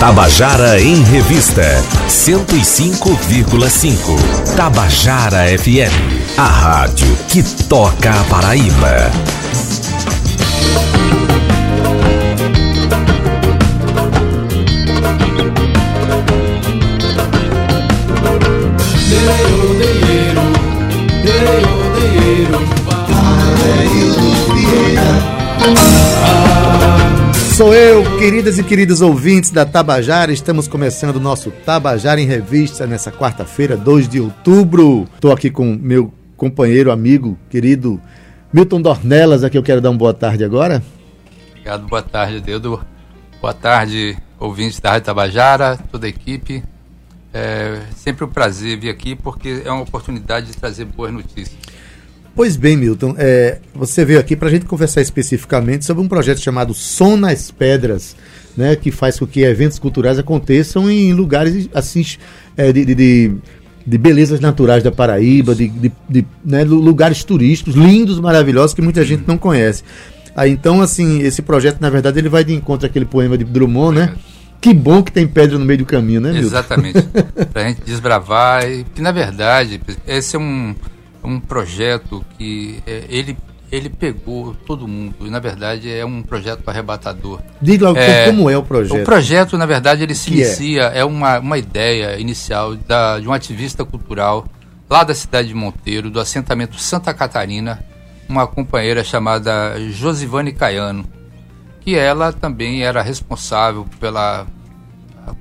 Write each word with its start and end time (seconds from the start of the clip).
Tabajara 0.00 0.80
em 0.80 1.04
Revista 1.04 1.62
105,5. 2.08 4.56
Tabajara 4.56 5.46
FM, 5.58 5.92
a 6.38 6.46
rádio 6.46 7.14
que 7.28 7.42
toca 7.68 8.10
a 8.10 8.24
Paraíba. 8.24 9.10
Sou 27.60 27.74
eu, 27.74 28.18
queridas 28.18 28.58
e 28.58 28.64
queridos 28.64 29.02
ouvintes 29.02 29.50
da 29.50 29.66
Tabajara. 29.66 30.32
Estamos 30.32 30.66
começando 30.66 31.16
o 31.16 31.20
nosso 31.20 31.50
Tabajara 31.50 32.18
em 32.18 32.24
Revista 32.24 32.86
nessa 32.86 33.12
quarta-feira, 33.12 33.76
2 33.76 34.08
de 34.08 34.18
outubro. 34.18 35.06
Estou 35.14 35.30
aqui 35.30 35.50
com 35.50 35.76
meu 35.78 36.10
companheiro, 36.38 36.90
amigo, 36.90 37.36
querido 37.50 38.00
Milton 38.50 38.80
Dornelas, 38.80 39.44
a 39.44 39.50
que 39.50 39.58
eu 39.58 39.62
quero 39.62 39.82
dar 39.82 39.90
uma 39.90 39.98
boa 39.98 40.14
tarde 40.14 40.42
agora. 40.42 40.82
Obrigado, 41.50 41.86
boa 41.86 42.00
tarde, 42.00 42.40
Dedo. 42.40 42.82
Boa 43.42 43.52
tarde, 43.52 44.16
ouvintes 44.38 44.80
da 44.80 44.92
Rádio 44.92 45.04
Tabajara, 45.04 45.78
toda 45.92 46.06
a 46.06 46.08
equipe. 46.08 46.64
É 47.30 47.82
sempre 47.94 48.24
um 48.24 48.28
prazer 48.28 48.80
vir 48.80 48.88
aqui 48.88 49.14
porque 49.14 49.60
é 49.66 49.70
uma 49.70 49.82
oportunidade 49.82 50.46
de 50.46 50.56
trazer 50.56 50.86
boas 50.86 51.12
notícias. 51.12 51.58
Pois 52.34 52.56
bem, 52.56 52.76
Milton, 52.76 53.14
é, 53.18 53.58
você 53.74 54.04
veio 54.04 54.18
aqui 54.18 54.36
para 54.36 54.48
a 54.48 54.50
gente 54.50 54.64
conversar 54.64 55.02
especificamente 55.02 55.84
sobre 55.84 56.02
um 56.02 56.08
projeto 56.08 56.40
chamado 56.40 56.72
Som 56.72 57.16
nas 57.16 57.50
Pedras, 57.50 58.16
né, 58.56 58.76
que 58.76 58.90
faz 58.90 59.18
com 59.18 59.26
que 59.26 59.42
eventos 59.42 59.78
culturais 59.78 60.18
aconteçam 60.18 60.90
em 60.90 61.12
lugares 61.12 61.68
assim 61.74 62.04
é, 62.56 62.72
de, 62.72 62.84
de, 62.84 63.34
de, 63.86 63.98
belezas 63.98 64.40
naturais 64.40 64.82
da 64.82 64.92
Paraíba, 64.92 65.54
de, 65.54 65.68
de, 66.08 66.26
né, 66.44 66.64
lugares 66.64 67.24
turísticos 67.24 67.74
lindos, 67.74 68.20
maravilhosos 68.20 68.74
que 68.74 68.82
muita 68.82 69.04
gente 69.04 69.24
não 69.26 69.36
conhece. 69.36 69.82
Aí, 70.34 70.52
então, 70.52 70.80
assim, 70.80 71.20
esse 71.22 71.42
projeto, 71.42 71.80
na 71.80 71.90
verdade, 71.90 72.18
ele 72.18 72.28
vai 72.28 72.44
de 72.44 72.54
encontro 72.54 72.86
àquele 72.86 73.04
poema 73.04 73.36
de 73.36 73.44
Drummond, 73.44 73.98
né? 73.98 74.14
Que 74.60 74.72
bom 74.72 75.02
que 75.02 75.10
tem 75.10 75.26
pedra 75.26 75.58
no 75.58 75.64
meio 75.64 75.78
do 75.80 75.86
caminho, 75.86 76.20
né, 76.20 76.32
Milton? 76.32 76.46
Exatamente. 76.46 77.02
para 77.52 77.62
a 77.62 77.68
gente 77.68 77.80
desbravar. 77.82 78.70
E 78.70 78.84
que, 78.94 79.02
na 79.02 79.10
verdade, 79.10 79.80
esse 80.06 80.36
é 80.36 80.38
um 80.38 80.74
um 81.22 81.38
projeto 81.40 82.24
que 82.38 82.82
é, 82.86 83.04
ele 83.08 83.36
ele 83.72 83.88
pegou 83.88 84.54
todo 84.66 84.88
mundo 84.88 85.14
e 85.20 85.30
na 85.30 85.38
verdade 85.38 85.88
é 85.92 86.04
um 86.04 86.22
projeto 86.22 86.68
arrebatador. 86.68 87.40
Diga 87.62 87.86
logo 87.86 88.00
é, 88.00 88.26
como 88.26 88.50
é 88.50 88.58
o 88.58 88.64
projeto. 88.64 89.00
O 89.00 89.04
projeto 89.04 89.56
na 89.56 89.66
verdade 89.66 90.02
ele 90.02 90.14
se 90.14 90.30
que 90.30 90.42
é? 90.42 90.46
inicia 90.46 90.82
é, 90.92 90.98
é 91.00 91.04
uma, 91.04 91.38
uma 91.38 91.56
ideia 91.56 92.18
inicial 92.18 92.74
da, 92.74 93.20
de 93.20 93.28
um 93.28 93.32
ativista 93.32 93.84
cultural 93.84 94.48
lá 94.88 95.04
da 95.04 95.14
cidade 95.14 95.48
de 95.48 95.54
Monteiro 95.54 96.10
do 96.10 96.18
assentamento 96.18 96.80
Santa 96.80 97.14
Catarina, 97.14 97.84
uma 98.28 98.44
companheira 98.44 99.04
chamada 99.04 99.76
Josivane 99.90 100.52
Caiano, 100.52 101.04
que 101.80 101.94
ela 101.94 102.32
também 102.32 102.82
era 102.82 103.00
responsável 103.00 103.86
pela 104.00 104.48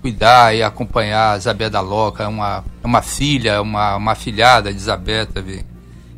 cuidar 0.02 0.56
e 0.56 0.64
acompanhar 0.64 1.34
a 1.34 1.38
Isabel 1.38 1.70
da 1.70 1.82
Loca, 1.82 2.28
uma, 2.28 2.64
uma 2.84 3.02
filha, 3.02 3.62
uma, 3.62 3.96
uma 3.96 4.16
filhada 4.16 4.72
de 4.72 4.78
Isabel 4.78 5.26
também. 5.26 5.66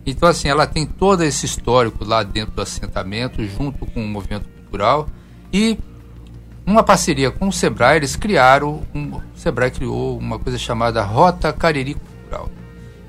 Então, 0.06 0.28
assim, 0.28 0.48
ela 0.48 0.66
tem 0.66 0.86
todo 0.86 1.24
esse 1.24 1.46
histórico 1.46 2.04
lá 2.04 2.24
dentro 2.24 2.56
do 2.56 2.62
assentamento, 2.62 3.46
junto 3.46 3.86
com 3.86 4.04
o 4.04 4.08
movimento 4.08 4.48
cultural. 4.50 5.08
E 5.54 5.78
numa 6.66 6.84
parceria 6.84 7.32
com 7.32 7.48
o 7.48 7.54
Sebrae, 7.54 7.98
eles 7.98 8.16
criaram, 8.16 8.84
um, 8.94 9.16
o 9.16 9.22
Sebrae 9.36 9.72
criou 9.72 10.18
uma 10.18 10.40
coisa 10.40 10.58
chamada 10.58 11.02
Rota 11.04 11.54
Cariri 11.54 11.96
Cultural. 11.96 12.50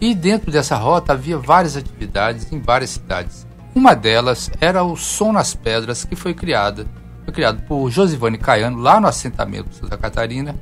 E 0.00 0.14
dentro 0.14 0.50
dessa 0.50 0.76
rota 0.76 1.12
havia 1.12 1.38
várias 1.38 1.76
atividades 1.76 2.50
em 2.52 2.60
várias 2.60 2.90
cidades. 2.90 3.46
Uma 3.74 3.94
delas 3.94 4.50
era 4.60 4.82
o 4.82 4.96
Som 4.96 5.32
nas 5.32 5.54
Pedras, 5.54 6.04
que 6.04 6.16
foi 6.16 6.34
criada, 6.34 6.86
foi 7.24 7.32
criado 7.32 7.62
por 7.62 7.90
Josivane 7.90 8.38
Caiano, 8.38 8.78
lá 8.78 9.00
no 9.00 9.06
assentamento 9.06 9.74
Santa 9.74 9.96
Catarina, 9.96 10.54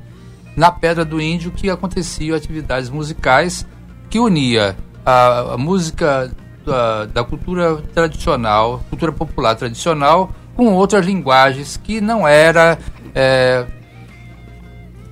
na 0.55 0.71
Pedra 0.71 1.05
do 1.05 1.21
Índio, 1.21 1.51
que 1.51 1.69
aconteciam 1.69 2.35
atividades 2.35 2.89
musicais 2.89 3.65
que 4.09 4.19
unia 4.19 4.75
a, 5.05 5.53
a 5.53 5.57
música 5.57 6.31
da, 6.65 7.05
da, 7.05 7.23
cultura 7.23 7.77
tradicional, 7.93 8.83
cultura 8.89 9.11
popular 9.11 9.55
tradicional, 9.55 10.31
com 10.55 10.73
outras 10.73 11.05
linguagens 11.05 11.77
que 11.77 12.01
não 12.01 12.27
era 12.27 12.77
é, 13.15 13.65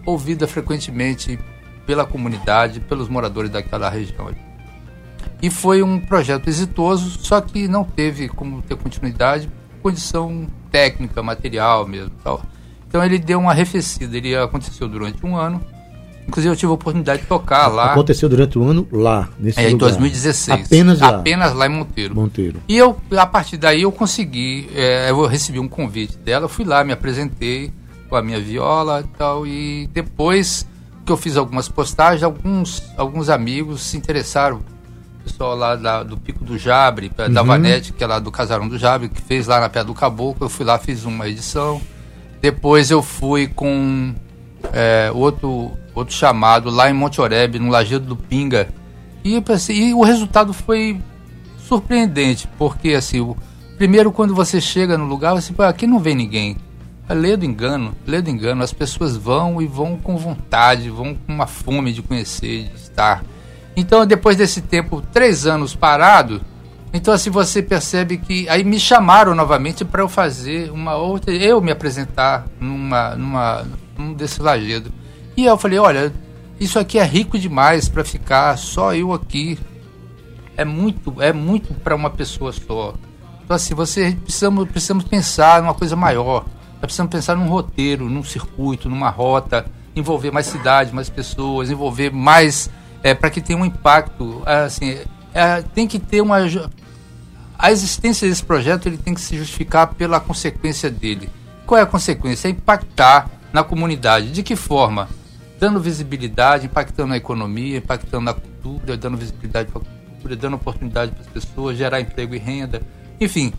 ouvida 0.05 0.47
frequentemente 0.47 1.39
pela 1.85 2.05
comunidade, 2.05 2.81
pelos 2.81 3.07
moradores 3.07 3.49
daquela 3.49 3.89
região. 3.89 4.29
E 5.41 5.49
foi 5.49 5.81
um 5.81 5.99
projeto 5.99 6.47
exitoso, 6.47 7.17
só 7.23 7.39
que 7.39 7.67
não 7.67 7.83
teve 7.83 8.27
como 8.27 8.61
ter 8.61 8.75
continuidade, 8.75 9.49
condição 9.81 10.47
técnica, 10.72 11.22
material 11.23 11.88
mesmo. 11.88 12.12
Tal. 12.23 12.41
Então 12.88 13.03
ele 13.03 13.19
deu 13.19 13.40
uma 13.40 13.51
arrefecida, 13.51 14.17
ele 14.17 14.35
aconteceu 14.35 14.88
durante 14.88 15.25
um 15.25 15.35
ano, 15.35 15.62
Inclusive, 16.29 16.53
eu 16.53 16.56
tive 16.56 16.72
a 16.72 16.75
oportunidade 16.75 17.23
de 17.23 17.28
tocar 17.28 17.67
lá. 17.67 17.91
Aconteceu 17.91 18.29
durante 18.29 18.57
o 18.57 18.63
ano 18.63 18.88
lá, 18.91 19.28
nesse 19.40 19.59
é, 19.59 19.63
lugar. 19.63 19.73
Em 19.73 19.78
2016. 19.78 20.66
Apenas 20.67 21.00
lá? 21.00 21.09
Apenas 21.09 21.53
lá 21.56 21.66
em 21.66 21.69
Monteiro. 21.69 22.16
Monteiro. 22.16 22.62
E 22.67 22.78
eu, 22.78 22.95
a 23.17 23.25
partir 23.25 23.57
daí, 23.57 23.81
eu 23.81 23.91
consegui, 23.91 24.69
é, 24.75 25.09
eu 25.09 25.25
recebi 25.25 25.59
um 25.59 25.67
convite 25.67 26.17
dela, 26.19 26.47
fui 26.47 26.63
lá, 26.63 26.84
me 26.84 26.94
apresentei 26.94 27.72
com 28.07 28.16
a 28.16 28.22
minha 28.22 28.40
viola 28.40 29.01
e 29.01 29.17
tal, 29.17 29.47
e 29.47 29.90
depois 29.91 30.67
que 31.03 31.11
eu 31.11 31.17
fiz 31.17 31.35
algumas 31.35 31.67
postagens, 31.67 32.22
alguns, 32.22 32.84
alguns 32.96 33.29
amigos 33.29 33.81
se 33.81 33.97
interessaram. 33.97 34.61
Pessoal 35.31 35.56
lá 35.56 35.75
da, 35.75 36.03
do 36.03 36.17
Pico 36.17 36.44
do 36.44 36.57
Jabre, 36.57 37.12
uhum. 37.17 37.31
da 37.31 37.44
Vanete, 37.44 37.94
que 37.94 38.03
é 38.03 38.07
lá 38.07 38.19
do 38.19 38.31
Casarão 38.31 38.67
do 38.67 38.78
Jabre, 38.78 39.09
que 39.09 39.22
fez 39.22 39.47
lá 39.47 39.59
na 39.59 39.69
Pedra 39.69 39.85
do 39.85 39.94
Caboclo, 39.94 40.45
eu 40.45 40.50
fui 40.50 40.66
lá, 40.66 40.78
fiz 40.78 41.06
uma 41.06 41.28
edição. 41.28 41.81
Depois 42.41 42.90
eu 42.90 43.01
fui 43.01 43.47
com 43.47 44.13
é, 44.73 45.12
outro 45.13 45.72
outro 45.94 46.13
chamado 46.13 46.69
lá 46.69 46.90
em 46.90 46.94
Monte 46.94 47.22
Oreb, 47.22 47.59
no 47.59 47.69
Lajeado 47.69 48.06
do 48.06 48.16
Pinga. 48.16 48.69
E, 49.23 49.41
e 49.69 49.94
o 49.94 50.01
resultado 50.01 50.53
foi 50.53 51.00
surpreendente, 51.57 52.47
porque 52.57 52.90
assim, 52.90 53.19
o, 53.19 53.38
primeiro 53.78 54.11
quando 54.11 54.34
você 54.34 54.59
chega 54.59 54.97
no 54.97 55.06
lugar, 55.06 55.34
você 55.34 55.53
fala, 55.53 55.69
aqui 55.69 55.85
não 55.85 56.00
vem 56.00 56.16
ninguém. 56.16 56.57
É 57.07 57.13
lê 57.13 57.35
do 57.35 57.46
engano, 57.46 57.96
lê 58.06 58.22
do 58.22 58.29
engano, 58.29 58.63
as 58.63 58.72
pessoas 58.72 59.17
vão 59.17 59.61
e 59.61 59.67
vão 59.67 59.97
com 59.97 60.16
vontade, 60.16 60.90
vão 60.90 61.16
com 61.16 61.34
uma 61.34 61.47
fome 61.47 61.91
de 61.91 62.01
conhecer, 62.01 62.69
de 62.69 62.75
estar. 62.75 63.23
Então, 63.79 64.06
depois 64.06 64.35
desse 64.35 64.62
tempo, 64.62 65.01
três 65.01 65.47
anos 65.47 65.73
parado, 65.73 66.41
então 66.94 67.13
assim 67.13 67.29
você 67.29 67.63
percebe 67.63 68.17
que 68.17 68.50
aí 68.50 68.62
me 68.62 68.78
chamaram 68.78 69.34
novamente 69.34 69.85
para 69.85 70.01
eu 70.01 70.09
fazer 70.09 70.69
uma 70.69 70.97
outra, 70.97 71.34
eu 71.34 71.62
me 71.62 71.72
apresentar 71.72 72.45
numa, 72.59 73.16
numa, 73.16 73.66
num 73.97 74.13
desse 74.13 74.41
lajedo. 74.41 74.91
E 75.38 75.45
eu 75.45 75.57
falei, 75.57 75.79
olha, 75.79 76.13
isso 76.59 76.78
aqui 76.78 77.00
é 77.00 77.06
rico 77.06 77.40
demais 77.40 77.88
para 77.88 78.03
ficar 78.03 78.57
só 78.57 78.94
eu 78.94 79.13
aqui. 79.13 79.57
É 80.57 80.66
muito, 80.66 81.16
é 81.22 81.31
muito 81.31 81.73
para 81.75 81.96
uma 81.96 82.09
pessoa 82.09 82.51
só. 82.51 82.96
Então 83.46 83.56
assim, 83.56 83.73
você 83.73 84.11
precisamos, 84.11 84.67
precisamos 84.67 85.06
pensar 85.06 85.61
numa 85.61 85.73
coisa 85.73 85.96
maior. 85.96 86.46
Precisamos 86.81 87.11
pensar 87.11 87.38
num 87.38 87.47
roteiro, 87.47 88.09
num 88.09 88.25
circuito, 88.25 88.90
numa 88.90 89.09
rota, 89.09 89.66
envolver 89.96 90.31
mais 90.31 90.47
cidades, 90.47 90.91
mais 90.91 91.09
pessoas, 91.09 91.72
envolver 91.72 92.11
mais 92.11 92.69
é, 93.03 93.13
para 93.13 93.29
que 93.29 93.41
tenha 93.41 93.57
um 93.57 93.65
impacto. 93.65 94.41
Assim, 94.45 94.97
é, 95.33 95.61
tem 95.61 95.87
que 95.87 95.99
ter 95.99 96.21
uma 96.21 96.37
a 97.57 97.71
existência 97.71 98.27
desse 98.27 98.43
projeto 98.43 98.87
ele 98.87 98.97
tem 98.97 99.13
que 99.13 99.19
se 99.19 99.37
justificar 99.37 99.93
pela 99.93 100.19
consequência 100.19 100.89
dele. 100.89 101.29
Qual 101.66 101.78
é 101.78 101.84
a 101.84 101.85
consequência? 101.85 102.47
É 102.47 102.51
impactar 102.51 103.29
na 103.51 103.63
comunidade. 103.63 104.31
De 104.31 104.43
que 104.43 104.55
forma? 104.55 105.09
dando 105.59 105.79
visibilidade, 105.79 106.67
impactando 106.67 107.13
a 107.13 107.17
economia, 107.17 107.78
impactando 107.78 108.29
a 108.29 108.34
cultura, 108.34 108.96
dando 108.96 109.17
visibilidade 109.17 109.69
para 109.69 109.81
a 109.81 109.85
cultura, 109.85 110.35
dando 110.35 110.55
oportunidade 110.55 111.11
para 111.11 111.22
as 111.22 111.28
pessoas, 111.28 111.78
gerar 111.78 111.99
emprego 111.99 112.34
e 112.34 112.37
renda. 112.37 112.81
Enfim, 113.19 113.53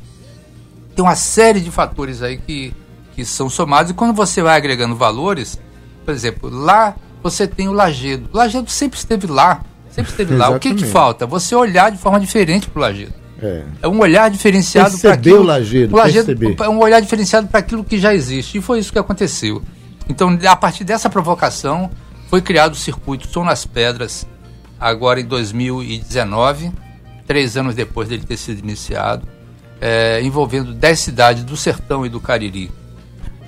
tem 0.96 1.04
uma 1.04 1.14
série 1.14 1.60
de 1.60 1.70
fatores 1.70 2.22
aí 2.22 2.38
que, 2.38 2.72
que 3.14 3.25
são 3.25 3.50
somados 3.50 3.90
e 3.90 3.94
quando 3.94 4.14
você 4.14 4.43
vai 4.43 4.56
agregando 4.56 4.96
valores, 4.96 5.60
por 6.04 6.14
exemplo, 6.14 6.48
lá 6.48 6.96
você 7.22 7.46
tem 7.46 7.69
o 7.69 7.72
Lagedo. 7.72 8.28
O 8.32 8.37
Lagedo 8.37 8.70
sempre 8.70 8.99
esteve 8.99 9.26
lá, 9.26 9.62
sempre 9.90 10.11
esteve 10.11 10.34
lá. 10.37 10.50
O 10.50 10.58
que, 10.58 10.75
que 10.75 10.84
falta? 10.84 11.26
Você 11.26 11.55
olhar 11.55 11.90
de 11.90 11.99
forma 11.99 12.19
diferente 12.20 12.69
para 12.69 12.78
o 12.78 12.82
Lagedo. 12.82 13.14
É. 13.43 13.64
é. 13.82 13.88
um 13.88 13.99
olhar 14.00 14.31
diferenciado 14.31 14.99
para 14.99 15.14
aquilo. 15.14 15.40
o 15.40 15.43
Lagedo, 15.43 15.94
o 15.94 15.99
Lagedo 15.99 16.62
é 16.62 16.69
um 16.69 16.78
olhar 16.78 17.00
diferenciado 17.00 17.49
para 17.49 17.61
aquilo 17.61 17.82
que 17.82 17.99
já 17.99 18.14
existe. 18.14 18.58
E 18.58 18.61
foi 18.61 18.78
isso 18.78 18.93
que 18.93 18.99
aconteceu. 18.99 19.62
Então, 20.08 20.37
a 20.46 20.56
partir 20.56 20.84
dessa 20.84 21.08
provocação, 21.08 21.90
foi 22.28 22.43
criado 22.43 22.72
o 22.72 22.76
circuito 22.76 23.28
Som 23.28 23.44
nas 23.44 23.64
Pedras, 23.64 24.26
agora 24.78 25.20
em 25.20 25.25
2019, 25.25 26.70
três 27.26 27.56
anos 27.56 27.75
depois 27.75 28.08
dele 28.08 28.25
ter 28.25 28.37
sido 28.37 28.58
iniciado, 28.58 29.26
é, 29.81 30.20
envolvendo 30.22 30.75
dez 30.75 31.00
cidades 31.00 31.44
do 31.44 31.56
Sertão 31.56 32.05
e 32.05 32.08
do 32.08 32.20
Cariri. 32.20 32.70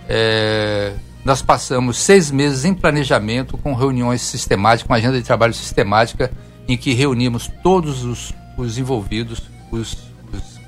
É, 0.09 0.93
nós 1.25 1.41
passamos 1.41 1.99
seis 1.99 2.31
meses 2.31 2.65
em 2.65 2.75
planejamento, 2.75 3.57
com 3.57 3.75
reuniões 3.75 4.23
sistemáticas, 4.23 4.87
com 4.87 4.95
agenda 4.95 5.19
de 5.19 5.25
trabalho 5.25 5.55
sistemática, 5.55 6.33
em 6.67 6.77
que 6.77 6.93
reunimos 6.93 7.51
todos 7.63 8.05
os, 8.05 8.35
os 8.57 8.79
envolvidos, 8.79 9.43
os, 9.71 9.97
os, 10.33 10.61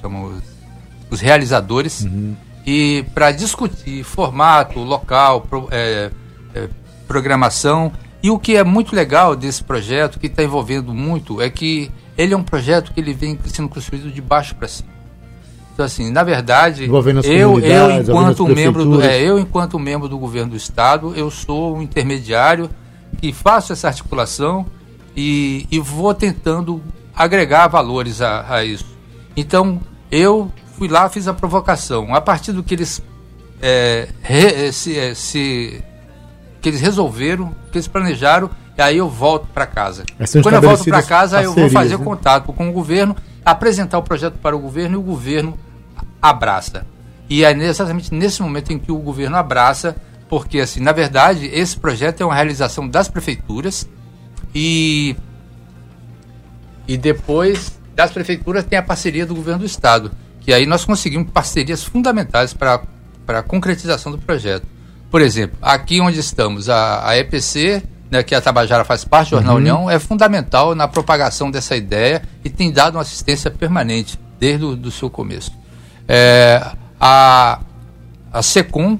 chamamos, 0.00 0.42
os 1.10 1.20
realizadores, 1.20 2.04
uhum. 2.04 2.34
e 2.66 3.04
para 3.14 3.32
discutir 3.32 4.02
formato, 4.02 4.80
local, 4.80 5.42
pro, 5.42 5.68
é, 5.70 6.10
é, 6.54 6.68
programação. 7.06 7.92
E 8.22 8.30
o 8.30 8.38
que 8.38 8.56
é 8.56 8.64
muito 8.64 8.96
legal 8.96 9.36
desse 9.36 9.62
projeto, 9.62 10.18
que 10.18 10.26
está 10.26 10.42
envolvendo 10.42 10.92
muito, 10.94 11.40
é 11.40 11.50
que 11.50 11.90
ele 12.16 12.34
é 12.34 12.36
um 12.36 12.42
projeto 12.42 12.92
que 12.92 13.00
ele 13.00 13.12
vem 13.12 13.38
sendo 13.44 13.68
construído 13.68 14.10
de 14.10 14.20
baixo 14.20 14.54
para 14.54 14.68
cima. 14.68 14.97
Então, 15.78 15.86
assim, 15.86 16.10
na 16.10 16.24
verdade, 16.24 16.86
eu, 17.22 17.60
eu 17.60 18.00
enquanto 18.00 18.48
membro 18.48 18.84
do, 18.84 19.00
é, 19.00 19.22
eu 19.22 19.38
enquanto 19.38 19.78
membro 19.78 20.08
do 20.08 20.18
governo 20.18 20.50
do 20.50 20.56
estado, 20.56 21.14
eu 21.14 21.30
sou 21.30 21.76
um 21.76 21.80
intermediário 21.80 22.68
que 23.20 23.32
faço 23.32 23.72
essa 23.72 23.86
articulação 23.86 24.66
e, 25.16 25.68
e 25.70 25.78
vou 25.78 26.12
tentando 26.12 26.82
agregar 27.14 27.68
valores 27.68 28.20
a, 28.20 28.56
a, 28.56 28.64
isso. 28.64 28.86
Então, 29.36 29.80
eu 30.10 30.50
fui 30.76 30.88
lá, 30.88 31.08
fiz 31.08 31.28
a 31.28 31.32
provocação. 31.32 32.12
A 32.12 32.20
partir 32.20 32.50
do 32.50 32.64
que 32.64 32.74
eles 32.74 33.00
é, 33.62 34.08
re, 34.20 34.72
se, 34.72 34.98
é, 34.98 35.14
se, 35.14 35.80
que 36.60 36.70
eles 36.70 36.80
resolveram, 36.80 37.54
que 37.70 37.78
eles 37.78 37.86
planejaram, 37.86 38.50
e 38.76 38.82
aí 38.82 38.96
eu 38.96 39.08
volto 39.08 39.46
para 39.54 39.64
casa. 39.64 40.02
Quando 40.42 40.54
eu 40.54 40.60
volto 40.60 40.84
para 40.86 41.04
casa, 41.04 41.40
eu 41.40 41.54
vou 41.54 41.70
fazer 41.70 41.96
né? 41.96 42.04
contato 42.04 42.52
com 42.52 42.68
o 42.68 42.72
governo, 42.72 43.14
apresentar 43.44 43.96
o 43.98 44.02
projeto 44.02 44.38
para 44.42 44.56
o 44.56 44.58
governo 44.58 44.96
e 44.96 44.98
o 44.98 45.02
governo 45.02 45.56
abraça. 46.20 46.86
E 47.28 47.44
é 47.44 47.52
exatamente 47.52 48.14
nesse 48.14 48.42
momento 48.42 48.72
em 48.72 48.78
que 48.78 48.90
o 48.90 48.98
governo 48.98 49.36
abraça, 49.36 49.96
porque, 50.28 50.60
assim, 50.60 50.80
na 50.80 50.92
verdade, 50.92 51.46
esse 51.46 51.76
projeto 51.76 52.20
é 52.20 52.24
uma 52.24 52.34
realização 52.34 52.88
das 52.88 53.08
prefeituras 53.08 53.88
e, 54.54 55.16
e 56.86 56.96
depois 56.96 57.78
das 57.94 58.10
prefeituras 58.10 58.64
tem 58.64 58.78
a 58.78 58.82
parceria 58.82 59.26
do 59.26 59.34
governo 59.34 59.60
do 59.60 59.66
estado, 59.66 60.12
que 60.40 60.52
aí 60.52 60.66
nós 60.66 60.84
conseguimos 60.84 61.30
parcerias 61.30 61.82
fundamentais 61.82 62.54
para 62.54 62.82
a 63.26 63.42
concretização 63.42 64.12
do 64.12 64.18
projeto. 64.18 64.66
Por 65.10 65.20
exemplo, 65.20 65.58
aqui 65.60 66.00
onde 66.00 66.20
estamos, 66.20 66.68
a, 66.68 67.08
a 67.08 67.18
EPC, 67.18 67.82
né, 68.10 68.22
que 68.22 68.34
a 68.34 68.40
Tabajara 68.40 68.84
faz 68.84 69.04
parte 69.04 69.30
Jornal 69.30 69.54
uhum. 69.54 69.60
União, 69.60 69.90
é 69.90 69.98
fundamental 69.98 70.74
na 70.74 70.86
propagação 70.86 71.50
dessa 71.50 71.76
ideia 71.76 72.22
e 72.44 72.50
tem 72.50 72.70
dado 72.70 72.94
uma 72.94 73.02
assistência 73.02 73.50
permanente 73.50 74.18
desde 74.38 74.64
o 74.64 74.76
do 74.76 74.90
seu 74.90 75.10
começo. 75.10 75.57
É, 76.08 76.64
a, 76.98 77.60
a 78.32 78.42
SECOM, 78.42 78.98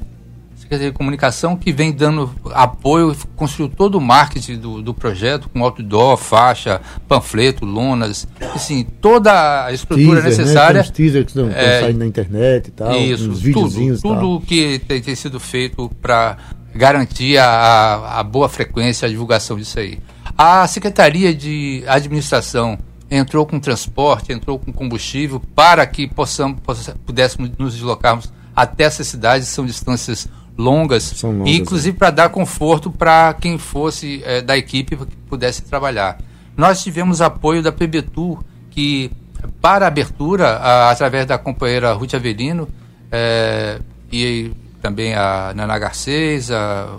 Secretaria 0.55 0.93
de 0.93 0.99
Comunicação, 0.99 1.57
que 1.57 1.73
vem 1.73 1.91
dando 1.91 2.31
apoio, 2.53 3.17
construiu 3.35 3.71
todo 3.75 3.95
o 3.95 4.01
marketing 4.01 4.59
do, 4.59 4.83
do 4.83 4.93
projeto, 4.93 5.49
com 5.49 5.63
outdoor, 5.63 6.19
faixa, 6.19 6.83
panfleto, 7.09 7.65
lonas, 7.65 8.29
assim, 8.55 8.87
toda 9.01 9.65
a 9.65 9.73
estrutura 9.73 10.21
teaser, 10.21 10.25
necessária. 10.25 10.75
Né? 10.75 10.81
Os 10.83 10.91
teasers 10.91 11.25
que 11.25 11.31
estão 11.31 11.51
é, 11.51 11.81
saindo 11.81 11.99
na 12.01 12.07
internet 12.07 12.69
e 12.69 12.71
tal, 12.73 12.95
isso, 12.95 13.31
uns 13.31 13.41
videozinhos 13.41 14.03
tudo, 14.03 14.21
tudo 14.21 14.47
que 14.47 14.79
tem, 14.81 15.01
tem 15.01 15.15
sido 15.15 15.41
feito 15.41 15.91
para 16.03 16.37
garantir 16.75 17.39
a, 17.39 18.19
a 18.19 18.23
boa 18.23 18.49
frequência, 18.49 19.07
a 19.07 19.09
divulgação 19.09 19.57
disso 19.57 19.79
aí. 19.79 19.99
A 20.37 20.67
Secretaria 20.67 21.35
de 21.35 21.83
Administração 21.87 22.79
entrou 23.11 23.47
com 23.47 23.59
transporte, 23.59 24.33
entrou 24.33 24.59
com 24.59 24.73
combustível 24.73 25.41
para 25.55 25.87
que 25.87 26.07
possamos, 26.07 26.61
pudéssemos 27.07 27.51
nos 27.59 27.75
deslocarmos 27.75 28.33
até 28.55 28.85
essas 28.85 29.07
cidades, 29.07 29.49
são 29.49 29.65
distâncias 29.65 30.29
longas, 30.57 31.05
são 31.05 31.31
longas 31.31 31.55
inclusive 31.55 31.93
né? 31.93 31.99
para 31.99 32.11
dar 32.11 32.29
conforto 32.29 32.91
para 32.91 33.33
quem 33.35 33.57
fosse 33.57 34.23
é, 34.25 34.43
da 34.43 34.57
equipe 34.57 34.97
que 34.97 35.17
pudesse 35.29 35.63
trabalhar. 35.63 36.19
Nós 36.57 36.83
tivemos 36.83 37.21
apoio 37.21 37.63
da 37.63 37.71
PBTU, 37.71 38.45
que 38.71 39.13
para 39.61 39.85
a 39.85 39.89
abertura, 39.89 40.57
a, 40.57 40.91
através 40.91 41.25
da 41.25 41.39
companheira 41.39 41.93
Ruth 41.93 42.15
Avelino 42.15 42.69
é, 43.13 43.79
e 44.11 44.51
também 44.83 45.15
a 45.15 45.53
Nana 45.55 45.79
Garcês, 45.79 46.51
a, 46.51 46.99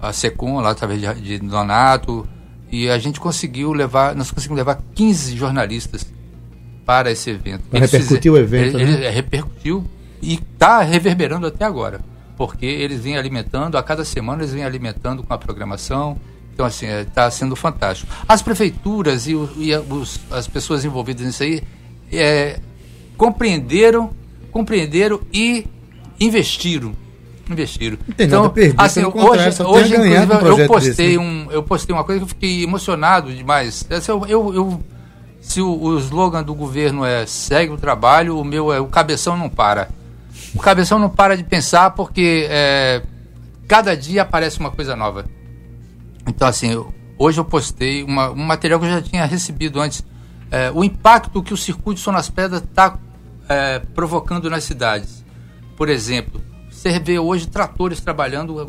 a 0.00 0.12
Secom, 0.12 0.60
lá 0.60 0.70
através 0.70 1.00
de, 1.00 1.38
de 1.38 1.38
Donato, 1.38 2.28
e 2.72 2.88
a 2.88 2.98
gente 2.98 3.20
conseguiu 3.20 3.72
levar, 3.74 4.16
nós 4.16 4.30
conseguimos 4.30 4.56
levar 4.56 4.82
15 4.94 5.36
jornalistas 5.36 6.06
para 6.86 7.12
esse 7.12 7.28
evento. 7.28 7.62
repercutiu 7.70 8.32
o 8.32 8.38
evento, 8.38 8.78
ele, 8.78 8.92
né? 8.92 9.06
ele 9.06 9.10
repercutiu 9.10 9.84
e 10.22 10.34
está 10.34 10.80
reverberando 10.80 11.46
até 11.46 11.66
agora, 11.66 12.00
porque 12.36 12.64
eles 12.64 13.00
vêm 13.00 13.18
alimentando, 13.18 13.76
a 13.76 13.82
cada 13.82 14.06
semana 14.06 14.42
eles 14.42 14.54
vêm 14.54 14.64
alimentando 14.64 15.22
com 15.22 15.34
a 15.34 15.38
programação, 15.38 16.18
então, 16.54 16.66
assim, 16.66 16.86
está 16.86 17.24
é, 17.24 17.30
sendo 17.30 17.54
fantástico. 17.54 18.12
As 18.26 18.42
prefeituras 18.42 19.26
e, 19.26 19.32
e 19.32 19.74
os, 19.90 20.20
as 20.30 20.48
pessoas 20.48 20.84
envolvidas 20.84 21.26
nisso 21.26 21.42
aí 21.42 21.62
é, 22.10 22.58
compreenderam, 23.16 24.10
compreenderam 24.50 25.20
e 25.32 25.66
investiram 26.20 26.94
investiram. 27.52 27.98
então, 28.18 28.50
perder, 28.50 28.74
assim, 28.78 29.04
hoje, 29.04 29.62
hoje 29.62 29.94
inclusive, 29.94 30.32
eu 30.46 30.66
postei 30.66 30.92
desse, 30.92 31.18
né? 31.18 31.18
um, 31.18 31.50
eu 31.50 31.62
postei 31.62 31.94
uma 31.94 32.04
coisa 32.04 32.20
que 32.20 32.24
eu 32.24 32.28
fiquei 32.28 32.64
emocionado 32.64 33.32
demais. 33.32 33.86
Eu, 34.08 34.26
eu, 34.26 34.54
eu 34.54 34.80
se 35.40 35.60
o, 35.60 35.70
o, 35.70 35.98
slogan 35.98 36.42
do 36.42 36.54
governo 36.54 37.04
é 37.04 37.26
segue 37.26 37.72
o 37.72 37.76
trabalho, 37.76 38.38
o 38.38 38.44
meu 38.44 38.72
é 38.72 38.80
o 38.80 38.86
cabeção 38.86 39.36
não 39.36 39.48
para. 39.48 39.88
O 40.54 40.58
cabeção 40.60 40.98
não 40.98 41.10
para 41.10 41.36
de 41.36 41.42
pensar 41.42 41.90
porque 41.90 42.46
é, 42.48 43.02
cada 43.66 43.96
dia 43.96 44.22
aparece 44.22 44.60
uma 44.60 44.70
coisa 44.70 44.94
nova. 44.94 45.26
Então, 46.26 46.46
assim, 46.46 46.70
eu, 46.70 46.94
hoje 47.18 47.40
eu 47.40 47.44
postei 47.44 48.04
uma, 48.04 48.30
um 48.30 48.44
material 48.44 48.78
que 48.78 48.86
eu 48.86 48.90
já 48.90 49.02
tinha 49.02 49.24
recebido 49.24 49.80
antes. 49.80 50.04
É, 50.50 50.70
o 50.70 50.84
impacto 50.84 51.42
que 51.42 51.52
o 51.52 51.56
circuito 51.56 52.00
Som 52.00 52.12
nas 52.12 52.30
Pedras 52.30 52.62
está 52.62 52.98
é, 53.48 53.80
provocando 53.94 54.48
nas 54.48 54.64
cidades. 54.64 55.24
Por 55.76 55.88
exemplo, 55.88 56.40
você 56.82 56.98
vê 56.98 57.18
hoje 57.18 57.46
tratores 57.46 58.00
trabalhando, 58.00 58.68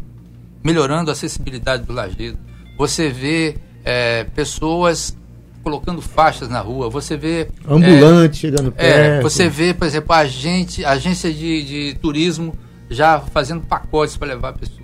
melhorando 0.63 1.09
a 1.09 1.13
acessibilidade 1.13 1.83
do 1.83 1.93
lajedo. 1.93 2.37
Você 2.77 3.09
vê 3.09 3.57
é, 3.83 4.23
pessoas 4.35 5.17
colocando 5.63 5.99
faixas 5.99 6.47
na 6.47 6.59
rua. 6.59 6.89
Você 6.91 7.17
vê. 7.17 7.47
Ambulante 7.67 8.37
é, 8.37 8.51
chegando 8.51 8.71
perto. 8.71 8.85
É, 8.85 9.21
você 9.21 9.49
vê, 9.49 9.73
por 9.73 9.87
exemplo, 9.87 10.13
a 10.13 10.19
agente, 10.19 10.85
agência 10.85 11.33
de, 11.33 11.63
de 11.63 11.97
turismo 11.99 12.55
já 12.87 13.19
fazendo 13.19 13.61
pacotes 13.61 14.15
para 14.15 14.27
levar 14.27 14.53
pessoas. 14.53 14.83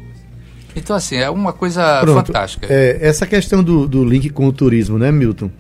Então, 0.75 0.95
assim, 0.95 1.17
é 1.17 1.29
uma 1.29 1.53
coisa 1.53 2.01
Pronto, 2.01 2.25
fantástica. 2.25 2.65
É, 2.67 2.97
essa 2.99 3.27
questão 3.27 3.63
do, 3.63 3.87
do 3.87 4.03
link 4.03 4.29
com 4.31 4.47
o 4.47 4.53
turismo, 4.53 4.97
né, 4.97 5.11
Milton? 5.11 5.51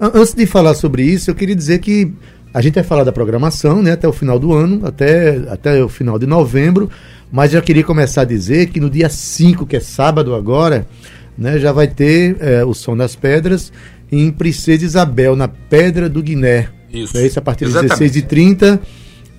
Antes 0.00 0.34
de 0.34 0.46
falar 0.46 0.74
sobre 0.74 1.04
isso, 1.04 1.30
eu 1.30 1.34
queria 1.34 1.54
dizer 1.54 1.78
que 1.78 2.12
a 2.52 2.60
gente 2.60 2.74
vai 2.74 2.84
falar 2.84 3.04
da 3.04 3.12
programação 3.12 3.82
né, 3.82 3.92
até 3.92 4.08
o 4.08 4.12
final 4.12 4.38
do 4.38 4.52
ano, 4.52 4.86
até, 4.86 5.36
até 5.48 5.82
o 5.82 5.88
final 5.88 6.18
de 6.18 6.26
novembro, 6.26 6.90
mas 7.30 7.52
já 7.52 7.62
queria 7.62 7.84
começar 7.84 8.22
a 8.22 8.24
dizer 8.24 8.68
que 8.70 8.80
no 8.80 8.90
dia 8.90 9.08
5, 9.08 9.66
que 9.66 9.76
é 9.76 9.80
sábado 9.80 10.34
agora, 10.34 10.86
né, 11.38 11.58
já 11.58 11.72
vai 11.72 11.86
ter 11.86 12.36
é, 12.40 12.64
o 12.64 12.74
Som 12.74 12.96
das 12.96 13.14
Pedras 13.14 13.72
em 14.10 14.30
Princesa 14.32 14.84
Isabel, 14.84 15.36
na 15.36 15.46
Pedra 15.46 16.08
do 16.08 16.22
Guiné. 16.22 16.68
Isso. 16.92 17.16
É 17.16 17.24
isso 17.24 17.38
a 17.38 17.42
partir 17.42 17.68
das 17.68 17.84
16h30. 17.84 18.80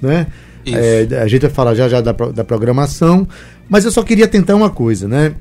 Né? 0.01 0.27
É, 0.65 1.08
a 1.22 1.27
gente 1.27 1.41
vai 1.41 1.51
falar 1.51 1.75
já 1.75 1.89
já 1.89 2.00
da, 2.00 2.12
da 2.12 2.44
programação, 2.44 3.27
mas 3.68 3.84
eu 3.84 3.91
só 3.91 4.03
queria 4.03 4.27
tentar 4.27 4.56
uma 4.56 4.70
coisa, 4.70 5.08
né? 5.08 5.34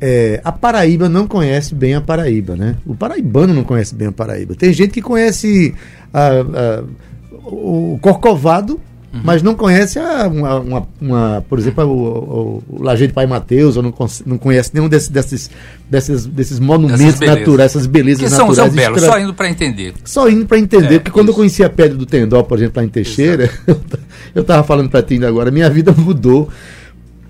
É, 0.00 0.40
a 0.44 0.52
Paraíba 0.52 1.08
não 1.08 1.26
conhece 1.26 1.74
bem 1.74 1.94
a 1.94 2.00
Paraíba, 2.00 2.56
né? 2.56 2.76
O 2.84 2.94
paraibano 2.94 3.54
não 3.54 3.64
conhece 3.64 3.94
bem 3.94 4.08
a 4.08 4.12
Paraíba. 4.12 4.54
Tem 4.54 4.72
gente 4.72 4.92
que 4.92 5.00
conhece 5.00 5.74
a, 6.12 6.28
a, 6.28 6.84
o 7.32 7.98
Corcovado, 8.02 8.74
uhum. 8.74 9.20
mas 9.22 9.42
não 9.42 9.54
conhece 9.54 9.98
a, 9.98 10.26
uma, 10.26 10.60
uma, 10.60 10.88
uma 11.00 11.44
por 11.48 11.58
exemplo, 11.58 11.84
o, 11.84 11.92
o, 11.92 12.62
o 12.68 12.82
Lajeiro 12.82 13.12
Pai 13.14 13.26
Mateus, 13.26 13.76
ou 13.76 13.82
não, 13.82 13.94
não 14.26 14.36
conhece 14.36 14.70
nenhum 14.74 14.88
desses, 14.88 15.08
desses, 15.08 15.50
desses, 15.88 16.26
desses 16.26 16.58
monumentos 16.58 17.20
naturais, 17.20 17.70
essas 17.70 17.86
belezas 17.86 18.24
que 18.24 18.30
naturais. 18.30 18.56
São 18.56 18.66
Zé 18.66 18.70
Belo, 18.70 18.98
só 18.98 19.18
indo 19.18 19.32
para 19.32 19.48
entender. 19.48 19.94
Só 20.04 20.28
indo 20.28 20.44
para 20.44 20.58
entender, 20.58 20.96
é, 20.96 20.98
porque 20.98 21.12
quando 21.12 21.28
eu 21.28 21.34
conheci 21.34 21.62
a 21.62 21.70
Pedra 21.70 21.96
do 21.96 22.04
Tendó, 22.04 22.42
por 22.42 22.58
exemplo, 22.58 22.80
lá 22.80 22.84
em 22.84 22.88
Teixeira, 22.88 23.48
eu 24.34 24.42
estava 24.42 24.62
falando 24.64 24.90
para 24.90 25.02
ti 25.02 25.24
agora, 25.24 25.50
minha 25.50 25.70
vida 25.70 25.92
mudou. 25.96 26.48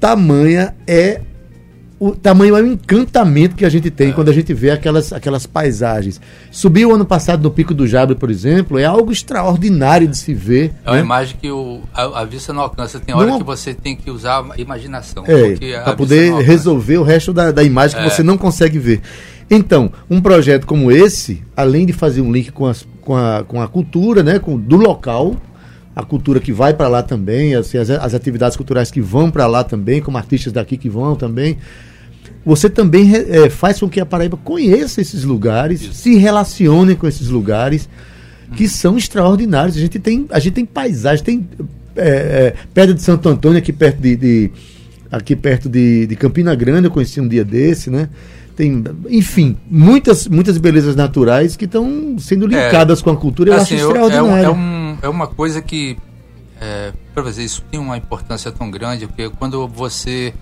Tamanha 0.00 0.74
é 0.86 1.20
o 2.04 2.14
tamanho 2.14 2.54
é 2.54 2.60
o 2.60 2.66
encantamento 2.66 3.56
que 3.56 3.64
a 3.64 3.68
gente 3.70 3.90
tem 3.90 4.10
é. 4.10 4.12
quando 4.12 4.28
a 4.28 4.32
gente 4.32 4.52
vê 4.52 4.70
aquelas, 4.70 5.10
aquelas 5.10 5.46
paisagens. 5.46 6.20
Subir 6.50 6.84
o 6.84 6.94
ano 6.94 7.06
passado 7.06 7.42
no 7.42 7.50
Pico 7.50 7.72
do 7.72 7.86
Jabre, 7.86 8.14
por 8.14 8.30
exemplo, 8.30 8.78
é 8.78 8.84
algo 8.84 9.10
extraordinário 9.10 10.06
de 10.06 10.18
se 10.18 10.34
ver. 10.34 10.74
É 10.84 10.90
uma 10.90 10.96
né? 10.96 11.02
imagem 11.02 11.36
que 11.40 11.50
o, 11.50 11.80
a, 11.94 12.20
a, 12.20 12.24
vista 12.26 12.52
não 12.52 12.60
alcança. 12.60 13.00
Tem 13.00 13.14
hora 13.14 13.26
não, 13.26 13.38
que 13.38 13.44
você 13.44 13.72
tem 13.72 13.96
que 13.96 14.10
usar 14.10 14.44
a 14.50 14.60
imaginação. 14.60 15.24
É, 15.26 15.54
para 15.82 15.94
poder 15.94 16.34
resolver 16.42 16.98
o 16.98 17.02
resto 17.02 17.32
da, 17.32 17.50
da 17.50 17.62
imagem 17.62 17.98
que 17.98 18.04
é. 18.06 18.10
você 18.10 18.22
não 18.22 18.36
consegue 18.36 18.78
ver. 18.78 19.00
Então, 19.50 19.90
um 20.10 20.20
projeto 20.20 20.66
como 20.66 20.92
esse, 20.92 21.42
além 21.56 21.86
de 21.86 21.94
fazer 21.94 22.20
um 22.20 22.30
link 22.30 22.52
com, 22.52 22.66
as, 22.66 22.86
com, 23.00 23.16
a, 23.16 23.44
com 23.44 23.62
a 23.62 23.68
cultura 23.68 24.22
né, 24.22 24.38
com, 24.38 24.58
do 24.58 24.76
local, 24.76 25.36
a 25.96 26.02
cultura 26.02 26.38
que 26.38 26.52
vai 26.52 26.74
para 26.74 26.86
lá 26.86 27.02
também, 27.02 27.54
assim, 27.54 27.78
as, 27.78 27.88
as 27.88 28.12
atividades 28.12 28.58
culturais 28.58 28.90
que 28.90 29.00
vão 29.00 29.30
para 29.30 29.46
lá 29.46 29.64
também, 29.64 30.02
como 30.02 30.18
artistas 30.18 30.52
daqui 30.52 30.76
que 30.76 30.90
vão 30.90 31.16
também. 31.16 31.56
Você 32.44 32.68
também 32.68 33.10
é, 33.14 33.48
faz 33.48 33.80
com 33.80 33.88
que 33.88 34.00
a 34.00 34.06
Paraíba 34.06 34.36
conheça 34.36 35.00
esses 35.00 35.24
lugares, 35.24 35.80
Isso. 35.80 35.94
se 35.94 36.16
relacione 36.16 36.94
com 36.94 37.06
esses 37.06 37.28
lugares 37.28 37.88
que 38.54 38.68
são 38.68 38.98
extraordinários. 38.98 39.76
A 39.76 39.80
gente 39.80 39.98
tem, 39.98 40.26
a 40.30 40.38
gente 40.38 40.54
tem 40.54 40.66
paisagem, 40.66 41.24
tem 41.24 41.48
é, 41.96 42.08
é, 42.08 42.54
Pedra 42.72 42.94
de 42.94 43.02
Santo 43.02 43.28
Antônio 43.28 43.58
aqui 43.58 43.72
perto 43.72 44.00
de, 44.00 44.16
de 44.16 44.50
aqui 45.10 45.34
perto 45.34 45.68
de, 45.68 46.06
de, 46.06 46.16
Campina 46.16 46.54
Grande, 46.54 46.86
eu 46.86 46.90
conheci 46.90 47.20
um 47.20 47.28
dia 47.28 47.44
desse, 47.44 47.88
né? 47.88 48.08
Tem, 48.56 48.84
enfim, 49.08 49.56
muitas, 49.68 50.28
muitas 50.28 50.58
belezas 50.58 50.94
naturais 50.94 51.56
que 51.56 51.64
estão 51.64 52.16
sendo 52.18 52.46
é, 52.46 52.48
linkadas 52.48 53.02
com 53.02 53.10
a 53.10 53.16
cultura. 53.16 53.50
Eu 53.50 53.56
assim, 53.56 53.74
acho 53.74 53.86
extraordinário. 53.86 54.46
É, 54.46 54.50
um, 54.50 54.98
é, 55.02 55.08
uma 55.08 55.26
coisa 55.26 55.60
que, 55.60 55.96
é, 56.60 56.92
para 57.12 57.22
você, 57.22 57.42
isso 57.42 57.64
tem 57.70 57.80
uma 57.80 57.96
importância 57.96 58.52
tão 58.52 58.70
grande, 58.70 59.06
porque 59.06 59.28
quando 59.30 59.66
você 59.66 60.32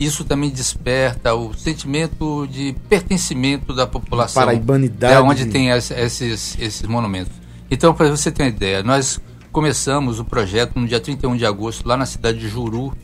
isso 0.00 0.24
também 0.24 0.48
desperta 0.48 1.34
o 1.34 1.52
sentimento 1.52 2.48
de 2.50 2.74
pertencimento 2.88 3.74
da 3.74 3.86
população. 3.86 4.42
Paraibanidade. 4.42 5.12
É 5.12 5.20
onde 5.20 5.44
tem 5.44 5.68
esses, 5.68 6.56
esses 6.58 6.82
monumentos. 6.82 7.32
Então, 7.70 7.92
para 7.92 8.08
você 8.08 8.32
ter 8.32 8.44
uma 8.44 8.48
ideia, 8.48 8.82
nós 8.82 9.20
começamos 9.52 10.18
o 10.18 10.24
projeto 10.24 10.78
no 10.78 10.88
dia 10.88 10.98
31 10.98 11.36
de 11.36 11.44
agosto, 11.44 11.86
lá 11.86 11.98
na 11.98 12.06
cidade 12.06 12.38
de 12.38 12.48
Juru, 12.48 12.96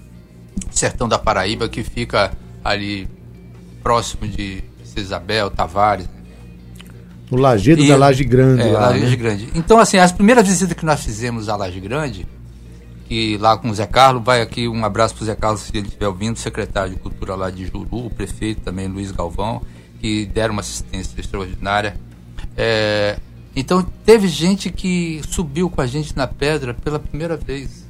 sertão 0.71 1.07
da 1.07 1.19
Paraíba, 1.19 1.69
que 1.69 1.85
fica 1.85 2.33
ali 2.65 3.07
próximo 3.83 4.27
de 4.27 4.65
Isabel, 4.97 5.51
Tavares. 5.51 6.09
No 7.31 7.39
Lajedo 7.39 7.83
e, 7.83 7.89
da 7.89 7.97
Laje 7.97 8.25
Grande. 8.25 8.63
É, 8.63 8.73
lá, 8.73 8.89
Laje 8.89 9.05
né? 9.05 9.17
Grande. 9.17 9.49
Então, 9.55 9.79
assim, 9.79 9.99
as 9.99 10.13
primeiras 10.13 10.49
visitas 10.49 10.75
que 10.75 10.87
nós 10.87 11.03
fizemos 11.05 11.49
à 11.49 11.57
Laje 11.57 11.79
Grande, 11.79 12.27
que 13.09 13.37
lá 13.39 13.57
com 13.57 13.71
o 13.71 13.75
Zé 13.75 13.87
Carlos, 13.87 14.23
vai 14.25 14.41
aqui 14.41 14.69
um 14.69 14.85
abraço 14.85 15.15
para 15.15 15.23
o 15.23 15.27
Zé 15.27 15.35
Carlos, 15.35 15.63
se 15.63 15.77
ele 15.77 15.87
estiver 15.87 16.09
ouvindo, 16.09 16.39
secretário 16.39 16.95
de 16.95 17.01
Cultura 17.01 17.35
lá 17.35 17.51
de 17.51 17.67
Juru, 17.67 18.07
o 18.07 18.11
prefeito 18.11 18.63
também, 18.63 18.89
Luiz 18.89 19.13
Galvão, 19.13 19.63
que 20.01 20.27
deram 20.27 20.53
uma 20.53 20.61
assistência 20.61 21.19
extraordinária. 21.19 21.97
É, 22.57 23.19
então, 23.55 23.83
teve 24.05 24.29
gente 24.29 24.71
que 24.71 25.23
subiu 25.29 25.71
com 25.71 25.81
a 25.81 25.87
gente 25.87 26.17
na 26.17 26.27
pedra 26.27 26.75
pela 26.75 26.99
primeira 26.99 27.37
vez. 27.37 27.87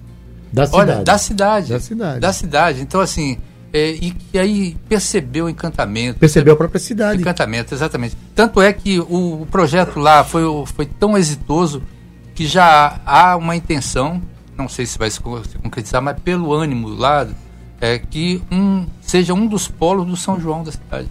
Da 0.53 0.67
cidade. 0.67 0.91
Olha, 0.91 1.05
da 1.05 1.19
cidade. 1.19 1.69
Da 1.73 1.81
cidade. 1.81 2.21
Da 2.21 2.33
cidade. 2.33 2.81
Então, 2.83 3.01
assim, 3.01 3.39
é, 3.73 3.91
e, 3.91 4.17
e 4.33 4.39
aí 4.39 4.77
percebeu 4.89 5.47
o 5.47 5.49
encantamento. 5.49 6.19
Percebeu 6.19 6.55
a 6.55 6.57
própria 6.57 6.79
cidade. 6.79 7.21
Encantamento, 7.21 7.75
exatamente. 7.75 8.17
Tanto 8.35 8.61
é 8.63 8.73
que 8.73 9.01
o, 9.01 9.43
o 9.43 9.47
projeto 9.47 9.99
lá 9.99 10.23
foi, 10.23 10.43
foi 10.67 10.87
tão 10.87 11.17
exitoso 11.17 11.83
que 12.35 12.47
já 12.47 13.01
há 13.05 13.37
uma 13.37 13.57
intenção 13.57 14.23
não 14.57 14.69
sei 14.69 14.87
se 14.87 14.99
vai 14.99 15.11
se 15.11 15.21
concretizar, 15.21 16.01
mas 16.03 16.19
pelo 16.21 16.53
ânimo 16.53 16.89
lá, 16.89 17.27
é 17.81 17.99
que 17.99 18.43
um, 18.51 18.87
seja 19.01 19.35
um 19.35 19.47
dos 19.47 19.69
polos 19.69 20.07
do 20.07 20.17
São 20.17 20.41
João 20.41 20.63
da 20.63 20.73
cidade. 20.73 21.09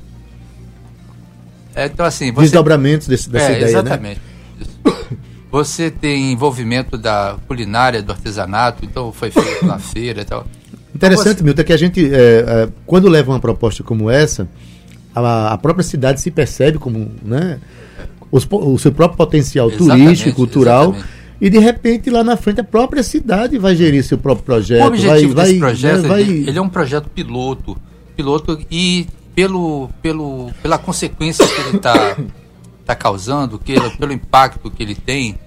É, 1.75 1.85
então, 1.85 2.05
assim, 2.05 2.31
você, 2.31 2.43
Desdobramentos 2.43 3.07
desse, 3.07 3.29
dessa 3.29 3.51
é, 3.51 3.57
ideia, 3.57 3.65
né? 3.65 3.69
exatamente. 3.69 4.21
Né? 4.85 4.93
Você 5.51 5.89
tem 5.89 6.33
envolvimento 6.33 6.97
da 6.97 7.37
culinária, 7.47 8.01
do 8.01 8.11
artesanato, 8.11 8.83
então 8.83 9.13
foi 9.13 9.31
feito 9.31 9.65
na 9.65 9.79
feira 9.79 10.21
e 10.21 10.25
tal. 10.25 10.45
Interessante, 10.93 11.27
então, 11.27 11.37
você... 11.37 11.43
Milton, 11.43 11.61
é 11.61 11.63
que 11.63 11.71
a 11.71 11.77
gente, 11.77 12.13
é, 12.13 12.17
é, 12.17 12.69
quando 12.85 13.07
leva 13.07 13.31
uma 13.31 13.39
proposta 13.39 13.81
como 13.81 14.09
essa, 14.09 14.49
a, 15.13 15.53
a, 15.53 15.57
própria 15.57 15.83
cidade 15.83 16.19
se 16.19 16.29
percebe 16.29 16.77
como, 16.77 17.09
né, 17.23 17.61
os, 18.29 18.45
o 18.51 18.77
seu 18.77 18.91
próprio 18.91 19.17
potencial 19.17 19.69
exatamente, 19.69 20.03
turístico, 20.03 20.35
cultural, 20.35 20.89
exatamente 20.89 21.24
e 21.39 21.49
de 21.49 21.59
repente 21.59 22.09
lá 22.09 22.23
na 22.23 22.37
frente 22.37 22.61
a 22.61 22.63
própria 22.63 23.03
cidade 23.03 23.57
vai 23.57 23.75
gerir 23.75 24.03
seu 24.03 24.17
próprio 24.17 24.45
projeto. 24.45 24.83
O 24.83 24.87
objetivo 24.87 25.33
vai, 25.33 25.45
desse 25.45 25.59
vai, 25.59 25.69
projeto, 25.69 26.01
né, 26.01 26.07
vai... 26.07 26.21
Ele, 26.21 26.57
é 26.57 26.61
um 26.61 26.69
projeto 26.69 27.09
piloto, 27.09 27.77
piloto 28.15 28.59
e 28.71 29.07
pelo, 29.33 29.89
pelo, 30.01 30.51
pela 30.61 30.77
consequência 30.77 31.45
que 31.45 31.61
ele 31.61 31.77
está 31.77 32.17
tá 32.85 32.95
causando, 32.95 33.59
que, 33.59 33.75
pelo 33.97 34.13
impacto 34.13 34.71
que 34.71 34.81
ele 34.81 34.95
tem, 34.95 35.37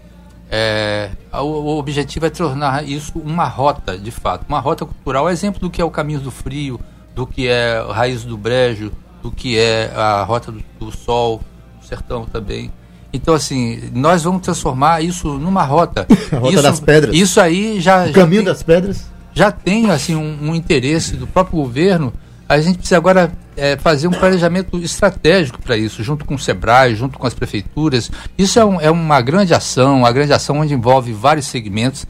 é, 0.51 1.11
o, 1.33 1.45
o, 1.45 1.79
objetivo 1.79 2.27
é 2.27 2.31
tornar 2.31 2.87
isso 2.87 3.19
uma 3.19 3.45
rota, 3.45 3.99
de 3.99 4.11
fato, 4.11 4.45
uma 4.49 4.61
rota 4.61 4.85
cultural, 4.85 5.29
exemplo 5.29 5.61
do 5.61 5.71
que 5.71 5.81
é 5.81 5.85
o 5.85 5.91
Caminho 5.91 6.21
do 6.21 6.31
Frio, 6.31 6.81
do 7.15 7.27
que 7.27 7.49
é 7.49 7.85
Raiz 7.91 8.25
do 8.25 8.37
Brejo, 8.37 8.93
do 9.23 9.31
que 9.31 9.59
é 9.59 9.93
a 9.95 10.23
Rota 10.23 10.53
do, 10.53 10.63
do 10.79 10.91
Sol, 10.91 11.43
o 11.83 11.87
Sertão 11.87 12.25
também. 12.25 12.73
Então, 13.13 13.35
assim, 13.35 13.91
nós 13.95 14.23
vamos 14.23 14.43
transformar 14.43 15.03
isso 15.03 15.39
numa 15.39 15.65
rota. 15.65 16.07
A 16.31 16.37
rota 16.37 16.53
isso, 16.53 16.63
das 16.63 16.81
pedras. 16.81 17.15
Isso 17.15 17.41
aí 17.41 17.81
já. 17.81 18.05
O 18.05 18.07
já 18.09 18.13
caminho 18.13 18.43
tem, 18.43 18.53
das 18.53 18.63
pedras. 18.63 19.07
Já 19.33 19.51
tem, 19.51 19.91
assim, 19.91 20.15
um, 20.15 20.51
um, 20.51 20.55
interesse 20.55 21.17
do 21.17 21.27
próprio 21.27 21.59
governo. 21.59 22.13
A 22.49 22.61
gente 22.61 22.79
precisa 22.79 22.97
agora 22.97 23.33
é, 23.57 23.77
fazer 23.77 24.09
um 24.09 24.13
planejamento 24.13 24.79
estratégico 24.79 25.61
para 25.61 25.77
isso, 25.77 26.03
junto 26.03 26.25
com 26.25 26.35
o 26.35 26.39
SEBRAE, 26.39 26.95
junto 26.95 27.19
com 27.19 27.27
as 27.27 27.35
prefeituras. 27.35 28.11
Isso 28.37 28.59
é, 28.59 28.65
um, 28.65 28.81
é 28.81 28.91
uma 28.91 29.21
grande 29.21 29.53
ação, 29.55 29.99
uma 29.99 30.13
grande 30.13 30.33
ação 30.33 30.59
onde 30.59 30.73
envolve 30.75 31.13
vários 31.13 31.47
segmentos 31.47 32.07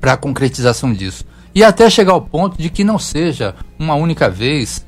para 0.00 0.14
a 0.14 0.16
concretização 0.16 0.92
disso. 0.92 1.24
E 1.54 1.64
até 1.64 1.88
chegar 1.88 2.12
ao 2.12 2.20
ponto 2.20 2.60
de 2.60 2.70
que 2.70 2.84
não 2.84 2.98
seja 2.98 3.54
uma 3.78 3.94
única 3.94 4.28
vez, 4.28 4.84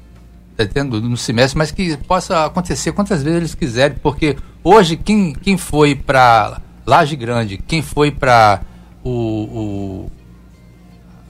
tá 0.56 0.64
entendendo, 0.64 1.00
no 1.00 1.16
semestre, 1.16 1.58
mas 1.58 1.70
que 1.70 1.96
possa 1.96 2.44
acontecer 2.44 2.92
quantas 2.92 3.22
vezes 3.22 3.38
eles 3.38 3.54
quiserem, 3.54 3.96
porque 4.02 4.36
Hoje, 4.62 4.96
quem, 4.96 5.32
quem 5.32 5.56
foi 5.56 5.94
para 5.94 6.60
Laje 6.86 7.16
Grande, 7.16 7.56
quem 7.56 7.82
foi 7.82 8.10
para 8.10 8.60
o, 9.02 9.10
o, 9.10 10.12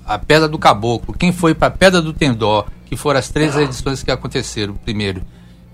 a 0.04 0.18
Pedra 0.18 0.49
do 0.49 0.58
Caboclo, 0.58 1.14
quem 1.14 1.32
foi 1.32 1.54
para 1.54 1.68
a 1.68 1.70
Pedra 1.70 2.02
do 2.02 2.12
Tendó, 2.12 2.66
que 2.87 2.96
foram 2.96 3.20
as 3.20 3.28
três 3.28 3.56
edições 3.56 4.02
que 4.02 4.10
aconteceram 4.10 4.75
primeiro. 4.75 5.22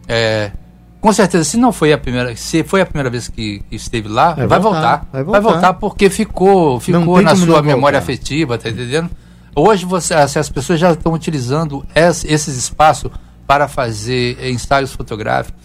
É, 0.07 0.53
com 1.01 1.13
certeza, 1.13 1.45
se 1.45 1.57
não 1.57 1.73
foi 1.73 1.93
a 1.93 1.99
primeira, 1.99 2.37
se 2.37 2.63
foi 2.63 2.81
a 2.81 2.87
primeira 2.87 3.09
vez 3.09 3.29
que, 3.29 3.63
esteve 3.71 4.09
lá, 4.09 4.35
vai, 4.35 4.47
vai, 4.47 4.59
voltar, 4.59 4.81
voltar, 4.81 5.09
vai, 5.13 5.25
voltar, 5.25 5.41
vai 5.41 5.53
voltar. 5.53 5.73
porque 5.75 6.11
ficou, 6.11 6.79
ficou 6.79 7.23
na 7.23 7.35
sua 7.35 7.63
memória 7.63 7.99
voltar. 7.99 8.13
afetiva, 8.13 8.59
tá 8.59 8.69
entendendo? 8.69 9.11
Hoje 9.55 9.87
você, 9.87 10.13
as 10.13 10.51
pessoas 10.51 10.79
já 10.79 10.93
estão 10.93 11.15
utilizando 11.15 11.87
esses 11.95 12.57
espaços 12.59 13.11
para 13.47 13.67
fazer 13.67 14.51
ensaios 14.51 14.93
fotográficos 14.93 15.65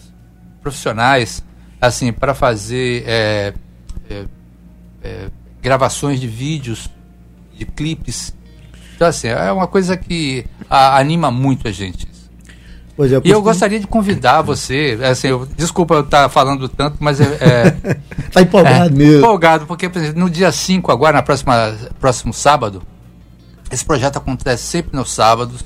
profissionais, 0.62 1.42
assim, 1.82 2.12
para 2.12 2.32
fazer 2.32 3.02
é, 3.08 3.52
é, 4.08 4.24
é, 5.02 5.26
gravações 5.60 6.20
de 6.20 6.28
vídeos, 6.28 6.88
de 7.58 7.66
clipes. 7.66 8.32
Então, 8.94 9.08
assim, 9.08 9.26
é 9.26 9.50
uma 9.50 9.66
coisa 9.66 9.96
que 9.96 10.46
a, 10.70 10.96
anima 10.96 11.32
muito 11.32 11.66
a 11.66 11.72
gente. 11.72 12.06
Pois 12.96 13.10
é, 13.10 13.16
eu 13.16 13.22
e 13.24 13.30
eu 13.30 13.42
gostaria 13.42 13.80
de 13.80 13.86
convidar 13.88 14.42
você, 14.42 14.96
é, 15.00 15.08
assim, 15.08 15.26
eu, 15.28 15.44
desculpa 15.56 15.94
eu 15.94 16.02
estar 16.02 16.28
falando 16.28 16.68
tanto, 16.68 16.98
mas 17.00 17.20
é. 17.20 17.76
Está 18.28 18.40
é, 18.40 18.42
empolgado 18.46 18.94
mesmo. 18.94 19.18
Empolgado, 19.18 19.66
porque 19.66 19.88
por 19.88 19.98
exemplo, 19.98 20.20
no 20.20 20.30
dia 20.30 20.52
5, 20.52 20.92
agora, 20.92 21.16
na 21.16 21.22
próxima, 21.22 21.76
próximo 21.98 22.32
sábado, 22.32 22.80
esse 23.72 23.84
projeto 23.84 24.18
acontece 24.18 24.62
sempre 24.62 24.96
nos 24.96 25.10
sábados. 25.10 25.64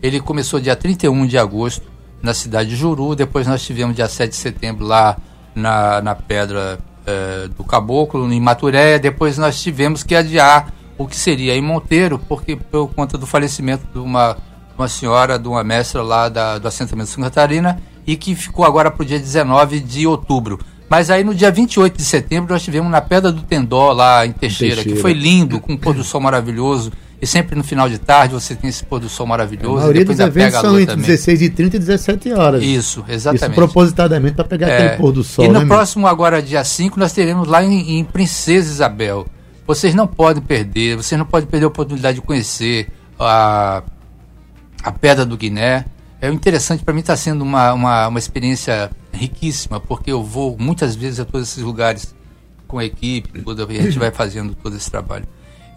Ele 0.00 0.20
começou 0.20 0.60
dia 0.60 0.76
31 0.76 1.26
de 1.26 1.36
agosto 1.36 1.90
na 2.22 2.34
cidade 2.34 2.70
de 2.70 2.76
Juru, 2.76 3.16
depois 3.16 3.48
nós 3.48 3.64
tivemos 3.64 3.96
dia 3.96 4.08
7 4.08 4.30
de 4.30 4.36
setembro 4.36 4.86
lá 4.86 5.16
na, 5.56 6.02
na 6.02 6.14
Pedra 6.14 6.78
é, 7.06 7.48
do 7.48 7.64
Caboclo, 7.64 8.30
em 8.32 8.40
Maturé. 8.40 8.98
Depois 8.98 9.38
nós 9.38 9.60
tivemos 9.60 10.02
que 10.02 10.14
adiar 10.14 10.72
o 10.98 11.06
que 11.06 11.16
seria 11.16 11.54
em 11.56 11.62
Monteiro, 11.62 12.18
porque 12.18 12.54
por 12.56 12.88
conta 12.94 13.18
do 13.18 13.26
falecimento 13.26 13.84
de 13.92 13.98
uma, 13.98 14.36
uma 14.76 14.88
senhora, 14.88 15.38
de 15.38 15.48
uma 15.48 15.64
mestra 15.64 16.02
lá 16.02 16.28
da, 16.28 16.58
do 16.58 16.68
assentamento 16.68 17.08
de 17.08 17.14
Santa 17.14 17.30
Catarina, 17.30 17.80
e 18.06 18.16
que 18.16 18.34
ficou 18.34 18.64
agora 18.64 18.90
para 18.90 19.02
o 19.02 19.06
dia 19.06 19.18
19 19.18 19.80
de 19.80 20.06
outubro. 20.06 20.60
Mas 20.88 21.10
aí 21.10 21.24
no 21.24 21.34
dia 21.34 21.50
28 21.50 21.96
de 21.96 22.04
setembro 22.04 22.52
nós 22.52 22.62
tivemos 22.62 22.90
na 22.90 23.00
Pedra 23.00 23.32
do 23.32 23.42
Tendó, 23.42 23.92
lá 23.92 24.24
em 24.24 24.32
Teixeira, 24.32 24.76
Teixeira. 24.76 24.96
que 24.96 25.02
foi 25.02 25.12
lindo, 25.12 25.60
com 25.60 25.72
um 25.72 25.76
pôr 25.76 25.94
do 25.94 26.04
sol 26.04 26.20
maravilhoso. 26.20 26.92
E 27.20 27.26
sempre 27.26 27.56
no 27.56 27.64
final 27.64 27.88
de 27.88 27.98
tarde 27.98 28.34
você 28.34 28.54
tem 28.54 28.68
esse 28.68 28.84
pôr 28.84 29.00
do 29.00 29.08
sol 29.08 29.26
maravilhoso. 29.26 29.78
A 29.78 29.80
maioria 29.80 30.04
dos 30.04 30.18
eventos 30.18 30.60
são 30.60 30.74
entre 30.78 30.94
também. 30.94 31.06
16 31.06 31.42
e 31.42 31.50
30 31.50 31.76
e 31.76 31.78
17 31.78 32.32
horas. 32.32 32.62
Isso, 32.62 33.04
exatamente. 33.08 33.44
Isso 33.44 33.54
propositadamente 33.54 34.34
para 34.34 34.44
pegar 34.44 34.68
é, 34.68 34.76
aquele 34.76 34.96
pôr 35.00 35.12
do 35.12 35.24
sol. 35.24 35.44
E 35.44 35.48
no 35.48 35.60
né, 35.60 35.66
próximo, 35.66 36.06
agora, 36.06 36.42
dia 36.42 36.62
5, 36.62 36.98
nós 37.00 37.12
teremos 37.12 37.48
lá 37.48 37.64
em, 37.64 37.98
em, 37.98 38.04
Princesa 38.04 38.70
Isabel. 38.70 39.26
Vocês 39.66 39.94
não 39.94 40.06
podem 40.06 40.42
perder, 40.42 40.96
vocês 40.96 41.18
não 41.18 41.26
podem 41.26 41.48
perder 41.48 41.64
a 41.64 41.68
oportunidade 41.68 42.16
de 42.16 42.20
conhecer 42.20 42.88
a, 43.18 43.82
a 44.82 44.92
Pedra 44.92 45.24
do 45.24 45.36
Guiné. 45.36 45.86
É 46.20 46.28
interessante, 46.30 46.84
para 46.84 46.92
mim 46.92 47.00
está 47.00 47.16
sendo 47.16 47.42
uma, 47.42 47.72
uma, 47.72 48.08
uma 48.08 48.18
experiência 48.18 48.90
riquíssima, 49.12 49.80
porque 49.80 50.12
eu 50.12 50.22
vou 50.22 50.56
muitas 50.58 50.94
vezes 50.94 51.18
a 51.18 51.24
todos 51.24 51.48
esses 51.48 51.62
lugares 51.62 52.14
com 52.66 52.78
a 52.78 52.84
equipe, 52.84 53.42
toda, 53.42 53.64
a 53.64 53.72
gente 53.72 53.98
vai 53.98 54.10
fazendo 54.10 54.54
todo 54.54 54.76
esse 54.76 54.90
trabalho. 54.90 55.26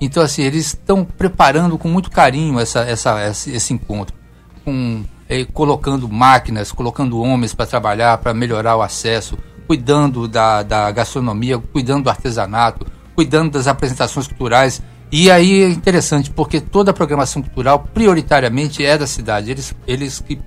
Então, 0.02 0.24
assim, 0.24 0.44
eles 0.44 0.68
estão 0.68 1.04
preparando 1.04 1.78
com 1.78 1.90
muito 1.90 2.10
carinho 2.10 2.60
essa, 2.60 2.82
essa, 2.82 3.28
esse, 3.28 3.52
esse 3.52 3.74
encontro, 3.74 4.16
com, 4.64 5.04
eh, 5.28 5.46
colocando 5.54 6.08
máquinas, 6.08 6.72
colocando 6.72 7.20
homens 7.20 7.54
para 7.54 7.66
trabalhar, 7.66 8.18
para 8.20 8.34
melhorar 8.34 8.78
o 8.78 8.82
acesso, 8.82 9.38
cuidando 9.68 10.28
da, 10.28 10.64
da 10.64 10.90
gastronomia, 10.90 11.60
cuidando 11.60 12.06
do 12.06 12.10
artesanato, 12.10 12.88
cuidando 13.14 13.52
das 13.52 13.68
apresentações 13.68 14.26
culturais. 14.28 14.82
E 15.12 15.30
aí 15.30 15.64
é 15.64 15.70
interessante, 15.70 16.30
porque 16.32 16.62
toda 16.62 16.92
a 16.92 16.94
programação 16.94 17.42
cultural, 17.42 17.80
prioritariamente, 17.94 18.86
é 18.86 18.98
da 18.98 19.06
cidade. 19.06 19.52
Eles, 19.52 19.76
eles 19.86 20.20
que 20.20 20.40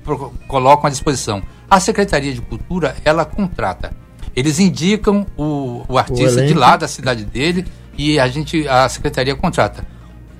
colocam 0.48 0.86
à 0.86 0.90
disposição. 0.90 1.42
A 1.68 1.78
Secretaria 1.78 2.32
de 2.32 2.40
Cultura, 2.40 2.96
ela 3.04 3.24
contrata. 3.24 3.92
Eles 4.34 4.58
indicam 4.58 5.26
o, 5.36 5.84
o 5.88 5.98
artista 5.98 6.42
o 6.42 6.46
de 6.46 6.54
lá, 6.54 6.76
da 6.76 6.88
cidade 6.88 7.24
dele, 7.24 7.66
e 7.96 8.18
a 8.18 8.28
gente, 8.28 8.66
a 8.68 8.88
Secretaria 8.88 9.34
contrata. 9.34 9.86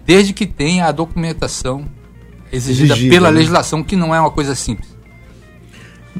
Desde 0.04 0.32
que 0.32 0.46
tenha 0.46 0.86
a 0.86 0.92
documentação 0.92 1.86
exigida 2.52 2.94
Exigida, 2.94 3.14
pela 3.14 3.30
né? 3.30 3.38
legislação, 3.38 3.82
que 3.82 3.96
não 3.96 4.14
é 4.14 4.20
uma 4.20 4.30
coisa 4.30 4.54
simples. 4.54 4.92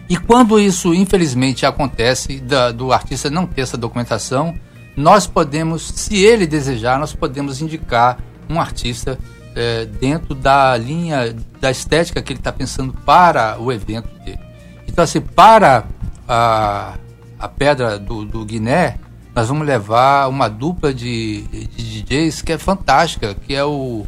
E 0.09 0.17
quando 0.17 0.59
isso, 0.59 0.95
infelizmente, 0.95 1.67
acontece, 1.67 2.41
da, 2.41 2.73
do 2.73 2.93
artista 2.93 3.29
não 3.29 3.47
ter 3.47 3.62
essa 3.62 3.77
documentação, 3.77 4.55
nós 4.97 5.27
podemos, 5.27 5.83
se 5.83 6.17
ele 6.23 6.47
desejar, 6.47 6.99
nós 6.99 7.15
podemos 7.15 7.61
indicar 7.61 8.19
um 8.49 8.61
artista 8.61 9.19
é, 9.55 9.85
dentro 9.85 10.35
da 10.35 10.77
linha 10.77 11.35
da 11.61 11.71
estética 11.71 12.23
que 12.23 12.33
ele 12.33 12.41
está 12.41 12.53
pensando 12.53 12.93
para 13.05 13.59
o 13.61 13.71
evento 13.71 14.09
dele. 14.25 14.41
Então, 14.87 15.05
assim, 15.05 15.21
para 15.21 15.85
a, 16.29 16.95
a 17.39 17.49
Pedra 17.49 17.99
do, 17.99 18.25
do 18.25 18.45
Guiné, 18.45 18.99
nós 19.35 19.49
vamos 19.49 19.67
levar 19.67 20.29
uma 20.29 20.49
dupla 20.49 20.93
de, 20.93 21.43
de 21.43 22.03
DJs 22.03 22.43
que 22.43 22.53
é 22.53 22.59
fantástica, 22.59 23.35
que 23.35 23.55
é 23.55 23.65
o, 23.65 24.07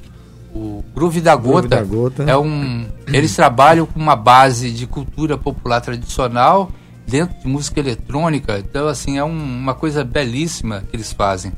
o 0.55 0.85
Groove 0.95 1.21
da 1.21 1.35
Gota. 1.35 1.69
Groove 1.69 1.69
da 1.69 1.83
Gota. 1.83 2.23
É 2.25 2.37
um, 2.37 2.87
eles 3.09 3.35
trabalham 3.35 3.87
com 3.87 3.99
uma 3.99 4.17
base 4.17 4.71
de 4.71 4.87
cultura 4.87 5.39
popular 5.39 5.81
tradicional 5.81 6.71
dentro 7.07 7.39
de 7.41 7.49
música 7.49 7.81
eletrônica. 7.81 8.59
Então, 8.59 8.87
assim, 8.87 9.19
é 9.19 9.25
um, 9.25 9.31
uma 9.31 9.75
coisa 9.75 10.05
belíssima 10.05 10.85
que 10.91 10.97
eles 10.97 11.13
fazem. 11.13 11.53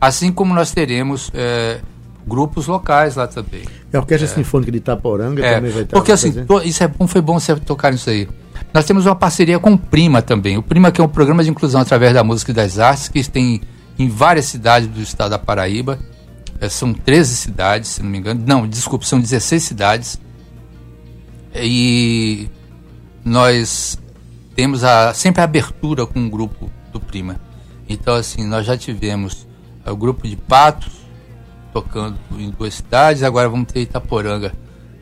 Assim 0.00 0.30
como 0.30 0.54
nós 0.54 0.70
teremos 0.70 1.30
é, 1.34 1.80
grupos 2.26 2.66
locais 2.66 3.16
lá 3.16 3.26
também. 3.26 3.62
É 3.92 3.96
a 3.96 4.00
Orquestra 4.00 4.28
é, 4.28 4.32
Sinfônica 4.32 4.70
de 4.70 4.78
Itaporanga 4.78 5.44
é, 5.44 5.54
também 5.54 5.70
vai 5.72 5.82
estar 5.82 5.96
Porque, 5.96 6.12
assim, 6.12 6.44
to, 6.44 6.60
isso 6.62 6.84
é 6.84 6.88
bom, 6.88 7.06
foi 7.06 7.20
bom 7.20 7.40
você 7.40 7.56
tocar 7.56 7.90
nisso 7.90 8.10
aí. 8.10 8.28
Nós 8.72 8.84
temos 8.84 9.06
uma 9.06 9.14
parceria 9.14 9.58
com 9.58 9.72
o 9.72 9.78
Prima 9.78 10.20
também. 10.20 10.58
O 10.58 10.62
Prima 10.62 10.90
que 10.90 11.00
é 11.00 11.04
um 11.04 11.08
programa 11.08 11.42
de 11.42 11.50
inclusão 11.50 11.80
através 11.80 12.12
da 12.12 12.22
música 12.22 12.50
e 12.50 12.54
das 12.54 12.78
artes 12.78 13.08
que 13.08 13.22
tem 13.28 13.62
em 13.98 14.08
várias 14.08 14.46
cidades 14.46 14.88
do 14.88 15.00
estado 15.00 15.30
da 15.30 15.38
Paraíba. 15.38 15.98
É, 16.60 16.68
são 16.68 16.92
13 16.92 17.36
cidades, 17.36 17.90
se 17.90 18.02
não 18.02 18.10
me 18.10 18.18
engano. 18.18 18.42
Não, 18.46 18.66
desculpe, 18.66 19.06
são 19.06 19.20
16 19.20 19.62
cidades. 19.62 20.20
E 21.54 22.48
nós 23.24 23.98
temos 24.54 24.84
a, 24.84 25.14
sempre 25.14 25.40
a 25.40 25.44
abertura 25.44 26.06
com 26.06 26.26
o 26.26 26.30
grupo 26.30 26.70
do 26.92 27.00
Prima. 27.00 27.40
Então, 27.88 28.14
assim, 28.14 28.44
nós 28.44 28.66
já 28.66 28.76
tivemos 28.76 29.46
o 29.86 29.96
grupo 29.96 30.28
de 30.28 30.36
Patos 30.36 30.98
tocando 31.72 32.18
em 32.36 32.50
duas 32.50 32.74
cidades, 32.74 33.22
agora 33.22 33.48
vamos 33.48 33.72
ter 33.72 33.80
Itaporanga, 33.80 34.52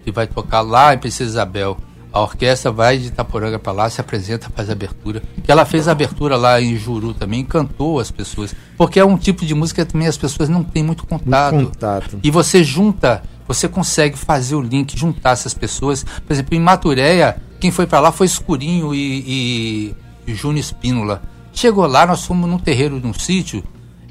que 0.04 0.12
vai 0.12 0.26
tocar 0.26 0.60
lá 0.60 0.94
em 0.94 0.98
Princesa 0.98 1.30
Isabel. 1.30 1.78
A 2.12 2.20
orquestra 2.20 2.70
vai 2.70 2.98
de 2.98 3.08
Itaporanga 3.08 3.58
para 3.58 3.72
lá, 3.72 3.90
se 3.90 4.00
apresenta, 4.00 4.48
faz 4.54 4.70
abertura. 4.70 5.22
Que 5.44 5.52
ela 5.52 5.64
fez 5.64 5.86
a 5.86 5.92
abertura 5.92 6.36
lá 6.36 6.60
em 6.60 6.76
Juru 6.76 7.12
também, 7.12 7.40
encantou 7.40 8.00
as 8.00 8.10
pessoas. 8.10 8.54
Porque 8.76 8.98
é 8.98 9.04
um 9.04 9.18
tipo 9.18 9.44
de 9.44 9.54
música 9.54 9.84
que 9.84 9.92
também 9.92 10.08
as 10.08 10.16
pessoas 10.16 10.48
não 10.48 10.64
têm 10.64 10.82
muito 10.82 11.06
contato. 11.06 11.54
Muito 11.54 11.72
contato. 11.72 12.18
E 12.22 12.30
você 12.30 12.64
junta, 12.64 13.22
você 13.46 13.68
consegue 13.68 14.16
fazer 14.16 14.54
o 14.54 14.62
link, 14.62 14.98
juntar 14.98 15.30
essas 15.30 15.52
pessoas. 15.52 16.04
Por 16.04 16.32
exemplo, 16.32 16.54
em 16.54 16.60
Maturéia, 16.60 17.36
quem 17.60 17.70
foi 17.70 17.86
para 17.86 18.00
lá 18.00 18.10
foi 18.10 18.26
Escurinho 18.26 18.94
e, 18.94 19.24
e, 19.26 19.94
e 20.26 20.34
Júnior 20.34 20.60
Espínola. 20.60 21.22
Chegou 21.52 21.86
lá, 21.86 22.06
nós 22.06 22.24
fomos 22.24 22.48
num 22.48 22.58
terreiro 22.58 23.00
de 23.00 23.06
um 23.06 23.14
sítio 23.14 23.62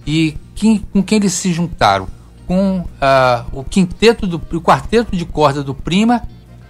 e 0.06 0.38
quem, 0.54 0.80
com 0.80 1.02
quem 1.02 1.18
eles 1.18 1.34
se 1.34 1.52
juntaram? 1.52 2.08
Com 2.48 2.80
uh, 2.80 3.46
o 3.52 3.64
quinteto 3.64 4.28
do 4.28 4.38
o 4.38 4.62
quarteto 4.62 5.16
de 5.16 5.26
corda 5.26 5.64
do 5.64 5.74
Prima 5.74 6.24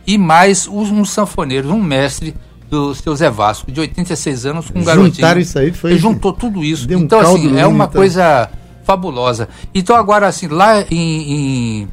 e 0.06 0.18
mais 0.18 0.68
uns 0.68 1.10
sanfoneiros, 1.10 1.72
um 1.72 1.82
mestre 1.82 2.36
do 2.70 2.94
seu 2.96 3.16
Zé 3.16 3.30
Vasco, 3.30 3.72
de 3.72 3.80
86 3.80 4.46
anos, 4.46 4.70
com 4.70 4.80
um 4.80 4.84
garotinho. 4.84 5.16
Juntaram 5.16 5.40
isso 5.40 5.60
aí, 5.60 5.72
foi. 5.72 5.92
Ele 5.92 6.00
juntou 6.00 6.34
tudo 6.34 6.64
isso. 6.64 6.88
Um 6.90 7.00
então, 7.00 7.20
assim, 7.20 7.58
é 7.58 7.66
uma 7.66 7.86
então. 7.86 8.00
coisa 8.00 8.50
fabulosa. 8.84 9.48
Então, 9.74 9.96
agora, 9.96 10.28
assim, 10.28 10.48
lá 10.48 10.82
em, 10.90 11.82
em 11.82 11.88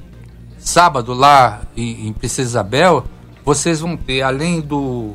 sábado, 0.58 1.12
lá 1.12 1.62
em, 1.76 2.08
em 2.08 2.12
Princesa 2.12 2.50
Isabel, 2.50 3.04
vocês 3.44 3.80
vão 3.80 3.96
ter, 3.96 4.22
além 4.22 4.60
do 4.60 5.12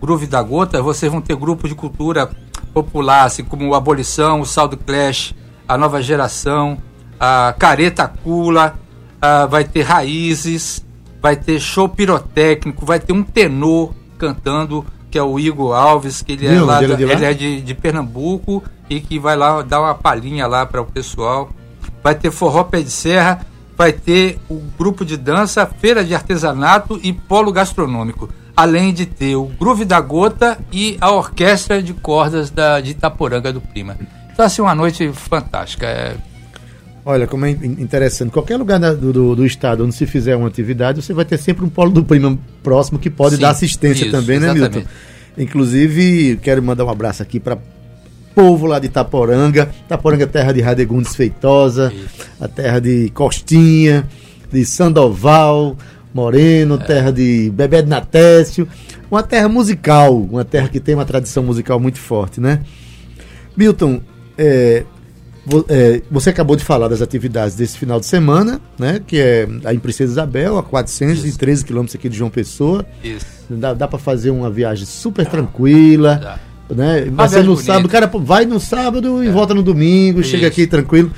Groove 0.00 0.26
da 0.26 0.42
Gota, 0.42 0.82
vocês 0.82 1.10
vão 1.10 1.20
ter 1.20 1.36
grupos 1.36 1.70
de 1.70 1.76
cultura 1.76 2.30
popular, 2.72 3.24
assim 3.24 3.42
como 3.42 3.66
o 3.68 3.74
Abolição, 3.74 4.40
o 4.40 4.46
Saldo 4.46 4.76
Clash, 4.76 5.34
a 5.66 5.76
Nova 5.76 6.02
Geração, 6.02 6.78
a 7.18 7.54
Careta 7.58 8.06
Cula, 8.06 8.78
a, 9.20 9.46
vai 9.46 9.64
ter 9.64 9.82
Raízes, 9.82 10.85
vai 11.20 11.36
ter 11.36 11.60
show 11.60 11.88
pirotécnico, 11.88 12.84
vai 12.86 13.00
ter 13.00 13.12
um 13.12 13.22
tenor 13.22 13.92
cantando, 14.18 14.84
que 15.10 15.18
é 15.18 15.22
o 15.22 15.38
Igor 15.38 15.74
Alves, 15.74 16.22
que 16.22 16.32
ele 16.32 16.46
é, 16.46 16.60
lá, 16.60 16.80
da, 16.80 17.00
ele 17.00 17.24
é 17.24 17.34
de, 17.34 17.60
de 17.60 17.74
Pernambuco 17.74 18.62
e 18.88 19.00
que 19.00 19.18
vai 19.18 19.36
lá 19.36 19.62
dar 19.62 19.80
uma 19.80 19.94
palhinha 19.94 20.46
lá 20.46 20.64
para 20.64 20.80
o 20.80 20.86
pessoal. 20.86 21.50
Vai 22.02 22.14
ter 22.14 22.30
forró 22.30 22.64
pé 22.64 22.82
de 22.82 22.90
serra 22.90 23.46
vai 23.76 23.92
ter 23.92 24.38
o 24.48 24.60
grupo 24.78 25.04
de 25.04 25.16
dança, 25.16 25.66
feira 25.66 26.02
de 26.02 26.14
artesanato 26.14 26.98
e 27.02 27.12
polo 27.12 27.52
gastronômico, 27.52 28.28
além 28.56 28.92
de 28.92 29.04
ter 29.04 29.36
o 29.36 29.44
Groove 29.44 29.84
da 29.84 30.00
Gota 30.00 30.58
e 30.72 30.96
a 31.00 31.10
orquestra 31.10 31.82
de 31.82 31.92
cordas 31.92 32.50
da, 32.50 32.80
de 32.80 32.92
Itaporanga 32.92 33.52
do 33.52 33.60
Prima. 33.60 33.96
Então, 34.32 34.44
assim, 34.44 34.62
uma 34.62 34.74
noite 34.74 35.12
fantástica. 35.12 35.86
É... 35.86 36.16
Olha, 37.08 37.28
como 37.28 37.46
é 37.46 37.50
interessante. 37.50 38.32
Qualquer 38.32 38.56
lugar 38.56 38.80
do, 38.80 39.12
do, 39.12 39.36
do, 39.36 39.46
estado 39.46 39.84
onde 39.84 39.94
se 39.94 40.06
fizer 40.06 40.34
uma 40.34 40.48
atividade, 40.48 41.00
você 41.00 41.14
vai 41.14 41.24
ter 41.24 41.38
sempre 41.38 41.64
um 41.64 41.68
polo 41.68 41.92
do 41.92 42.02
Prima 42.02 42.36
próximo 42.64 42.98
que 42.98 43.08
pode 43.08 43.36
Sim, 43.36 43.42
dar 43.42 43.50
assistência 43.50 44.06
isso, 44.06 44.10
também, 44.10 44.40
né, 44.40 44.46
exatamente. 44.46 44.74
Milton? 44.78 44.90
Inclusive, 45.38 46.36
quero 46.42 46.60
mandar 46.60 46.84
um 46.84 46.90
abraço 46.90 47.22
aqui 47.22 47.38
para 47.38 47.58
povo 48.34 48.66
lá 48.66 48.80
de 48.80 48.86
Itaporanga. 48.86 49.70
Itaporanga 49.84 50.24
é 50.24 50.26
terra 50.26 50.50
de 50.50 50.60
Radegundes 50.60 51.14
Feitosa, 51.14 51.92
Isso. 51.94 52.26
a 52.40 52.48
terra 52.48 52.80
de 52.80 53.08
Costinha, 53.10 54.04
de 54.50 54.64
Sandoval, 54.64 55.76
Moreno, 56.12 56.74
é. 56.74 56.78
terra 56.78 57.12
de 57.12 57.52
Bebé 57.54 57.82
de 57.82 57.88
Natécio. 57.88 58.66
Uma 59.08 59.22
terra 59.22 59.48
musical, 59.48 60.18
uma 60.18 60.44
terra 60.44 60.68
que 60.68 60.80
tem 60.80 60.96
uma 60.96 61.04
tradição 61.04 61.44
musical 61.44 61.78
muito 61.78 62.00
forte, 62.00 62.40
né? 62.40 62.62
Milton, 63.56 64.00
é, 64.36 64.84
você 66.10 66.30
acabou 66.30 66.56
de 66.56 66.64
falar 66.64 66.88
das 66.88 67.00
atividades 67.00 67.54
desse 67.54 67.78
final 67.78 68.00
de 68.00 68.06
semana, 68.06 68.60
né? 68.78 69.00
Que 69.06 69.18
é 69.18 69.48
a 69.64 69.72
em 69.72 69.78
Princesa 69.78 70.12
Isabel, 70.12 70.58
a 70.58 70.62
413 70.62 71.64
quilômetros 71.64 71.94
aqui 71.94 72.08
de 72.08 72.16
João 72.16 72.30
Pessoa. 72.30 72.84
Isso. 73.02 73.26
Dá, 73.48 73.72
dá 73.72 73.86
para 73.86 73.98
fazer 73.98 74.30
uma 74.30 74.50
viagem 74.50 74.84
super 74.84 75.24
tranquila. 75.26 76.16
Dá 76.16 76.38
né? 76.74 77.06
Vai 77.12 77.28
no 77.28 77.44
bonito. 77.44 77.62
sábado, 77.62 77.86
o 77.86 77.88
cara 77.88 78.06
vai 78.06 78.44
no 78.44 78.58
sábado 78.58 79.22
e 79.22 79.28
é. 79.28 79.30
volta 79.30 79.54
no 79.54 79.62
domingo, 79.62 80.20
Isso. 80.20 80.30
chega 80.30 80.46
aqui 80.46 80.66
tranquilo. 80.66 81.12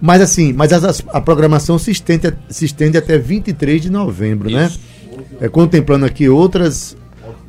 Mas 0.00 0.20
assim, 0.20 0.52
mas 0.52 0.72
a, 0.72 0.92
a 1.16 1.20
programação 1.20 1.78
se 1.78 1.90
estende, 1.90 2.32
se 2.48 2.64
estende 2.64 2.98
até 2.98 3.16
23 3.16 3.80
de 3.80 3.90
novembro, 3.90 4.50
né? 4.50 4.66
Isso. 4.66 4.80
né? 4.80 5.22
É, 5.40 5.48
contemplando 5.48 6.04
aqui 6.04 6.28
outras 6.28 6.96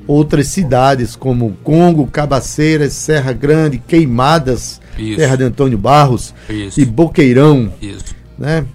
outras 0.05 0.47
cidades 0.47 1.15
como 1.15 1.57
Congo, 1.63 2.05
Cabaceiras, 2.07 2.93
Serra 2.93 3.31
Grande, 3.31 3.77
Queimadas, 3.77 4.81
Isso. 4.97 5.17
Terra 5.17 5.35
de 5.35 5.43
Antônio 5.43 5.77
Barros 5.77 6.33
Isso. 6.49 6.79
e 6.79 6.85
Boqueirão. 6.85 7.73
Isso. 7.81 8.15
Né? 8.37 8.65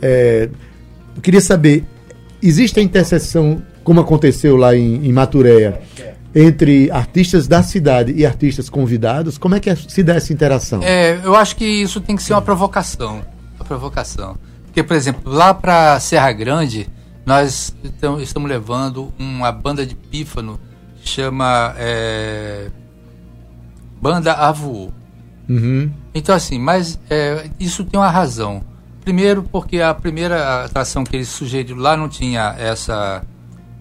É, 0.00 0.48
eu 1.16 1.22
queria 1.22 1.40
saber, 1.40 1.84
existe 2.42 2.78
a 2.80 2.82
interseção, 2.82 3.62
como 3.82 4.00
aconteceu 4.00 4.56
lá 4.56 4.76
em, 4.76 5.06
em 5.06 5.12
Maturéia, 5.12 5.80
entre 6.34 6.90
artistas 6.90 7.46
da 7.46 7.62
cidade 7.62 8.12
e 8.12 8.26
artistas 8.26 8.68
convidados? 8.68 9.38
Como 9.38 9.54
é 9.54 9.60
que 9.60 9.74
se 9.76 10.02
dá 10.02 10.14
essa 10.14 10.32
interação? 10.32 10.82
É, 10.82 11.20
eu 11.22 11.36
acho 11.36 11.54
que 11.56 11.64
isso 11.64 12.00
tem 12.00 12.16
que 12.16 12.22
ser 12.22 12.34
uma 12.34 12.42
provocação. 12.42 13.22
Uma 13.56 13.64
provocação. 13.64 14.36
Porque, 14.64 14.82
por 14.82 14.96
exemplo, 14.96 15.32
lá 15.32 15.54
para 15.54 16.00
Serra 16.00 16.32
Grande, 16.32 16.88
nós 17.24 17.74
estamos 18.20 18.50
levando 18.50 19.12
uma 19.18 19.52
banda 19.52 19.86
de 19.86 19.94
pífano 19.94 20.58
que 21.00 21.08
chama 21.08 21.74
é, 21.78 22.68
Banda 24.02 24.32
Avu. 24.32 24.92
Uhum. 25.48 25.90
Então, 26.14 26.34
assim, 26.34 26.58
mas 26.58 26.98
é, 27.10 27.50
isso 27.58 27.84
tem 27.84 27.98
uma 27.98 28.10
razão. 28.10 28.62
Primeiro, 29.02 29.42
porque 29.42 29.80
a 29.80 29.92
primeira 29.92 30.64
atração 30.64 31.04
que 31.04 31.14
eles 31.14 31.28
sugeriram 31.28 31.78
lá 31.78 31.96
não 31.96 32.08
tinha 32.08 32.54
essa, 32.58 33.22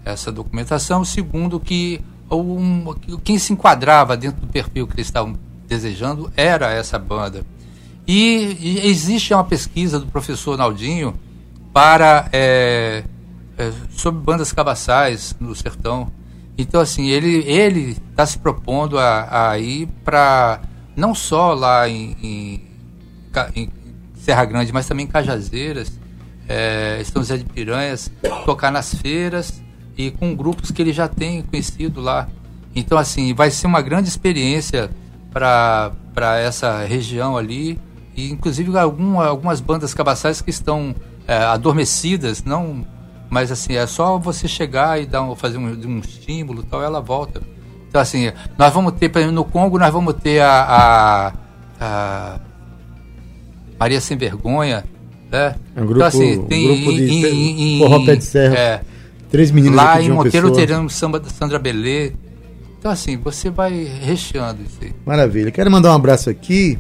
essa 0.04 0.32
documentação. 0.32 1.06
Segundo, 1.06 1.60
que 1.60 2.02
um, 2.30 2.94
quem 3.24 3.38
se 3.38 3.54
enquadrava 3.54 4.18
dentro 4.18 4.42
do 4.42 4.48
perfil 4.48 4.88
que 4.88 4.96
eles 4.96 5.08
estavam 5.08 5.38
desejando 5.68 6.32
era 6.36 6.72
essa 6.72 7.00
banda. 7.00 7.46
E, 8.06 8.58
e 8.60 8.88
existe 8.88 9.34
uma 9.34 9.44
pesquisa 9.44 9.98
do 10.00 10.08
professor 10.08 10.58
Naldinho 10.58 11.18
para 11.72 12.28
é, 12.34 13.04
é, 13.58 13.72
sobre 13.92 14.22
bandas 14.22 14.52
cabaçais 14.52 15.36
no 15.40 15.56
sertão. 15.56 16.12
Então, 16.58 16.82
assim, 16.82 17.08
ele 17.08 17.44
ele 17.50 17.98
está 18.12 18.26
se 18.26 18.38
propondo 18.38 19.00
a, 19.00 19.52
a 19.52 19.60
ir 19.60 19.88
para 20.04 20.62
não 20.96 21.14
só 21.16 21.54
lá 21.54 21.88
em, 21.88 22.16
em, 22.22 22.62
em 23.56 23.72
Serra 24.16 24.46
Grande, 24.46 24.72
mas 24.72 24.88
também 24.88 25.06
em 25.06 25.10
Cajazeiras, 25.10 26.00
é, 26.48 27.02
São 27.06 27.22
José 27.22 27.38
de 27.38 27.46
Piranhas, 27.46 28.12
tocar 28.46 28.72
nas 28.72 28.94
feiras 28.94 29.62
e 29.98 30.12
com 30.12 30.36
grupos 30.36 30.72
que 30.72 30.82
ele 30.82 30.94
já 30.94 31.08
tem 31.08 31.42
conhecido 31.42 32.02
lá. 32.02 32.28
Então, 32.76 32.98
assim, 32.98 33.34
vai 33.34 33.52
ser 33.52 33.68
uma 33.68 33.82
grande 33.82 34.10
experiência 34.10 34.90
para 35.32 35.92
essa 36.40 36.84
região 36.84 37.38
ali, 37.38 37.80
e 38.16 38.32
inclusive 38.32 38.78
algum, 38.78 39.20
algumas 39.20 39.60
bandas 39.60 39.94
cabaçais 39.94 40.42
que 40.42 40.50
estão 40.50 40.96
é, 41.28 41.36
adormecidas, 41.38 42.44
não, 42.44 42.86
mas 43.30 43.52
assim, 43.52 43.74
é 43.74 43.88
só 43.88 44.18
você 44.18 44.48
chegar 44.48 45.02
e 45.02 45.06
dar 45.06 45.24
um, 45.24 45.36
fazer 45.36 45.58
um, 45.58 45.66
um 45.66 46.00
estímulo 46.00 46.64
tal, 46.64 46.84
ela 46.84 47.02
volta. 47.02 47.42
Então, 47.94 48.02
assim, 48.02 48.32
nós 48.58 48.74
vamos 48.74 48.94
ter, 48.94 49.08
por 49.08 49.20
exemplo, 49.20 49.36
no 49.36 49.46
Congo, 49.46 49.78
nós 49.78 49.94
vamos 49.94 50.16
ter 50.16 50.42
a, 50.42 50.50
a, 50.50 51.34
a 51.80 52.40
Maria 53.80 54.02
Sem 54.02 54.18
Vergonha, 54.18 54.84
né? 55.32 55.54
É 55.76 55.80
um 55.80 55.86
grupo, 55.86 55.98
então, 55.98 56.08
assim, 56.08 56.42
tem 56.46 56.72
um 56.72 56.76
grupo 56.82 56.92
de 56.92 57.28
em, 57.28 57.76
em, 57.76 57.80
forró 57.80 58.04
pé 58.04 58.16
de 58.16 58.24
serra. 58.24 58.58
É, 58.58 58.82
Três 59.30 59.52
meninas 59.52 59.78
Lá 59.78 60.02
em 60.02 60.10
Monteiro 60.10 60.52
teremos 60.52 60.96
samba 60.96 61.20
da 61.20 61.30
Sandra 61.30 61.60
Belê. 61.60 62.14
Então, 62.80 62.90
assim, 62.90 63.16
você 63.16 63.52
vai 63.52 63.84
recheando 64.02 64.64
isso 64.64 64.80
aí. 64.82 64.92
Maravilha. 65.06 65.52
Quero 65.52 65.70
mandar 65.70 65.92
um 65.92 65.96
abraço 65.96 66.32
aqui 66.32 66.80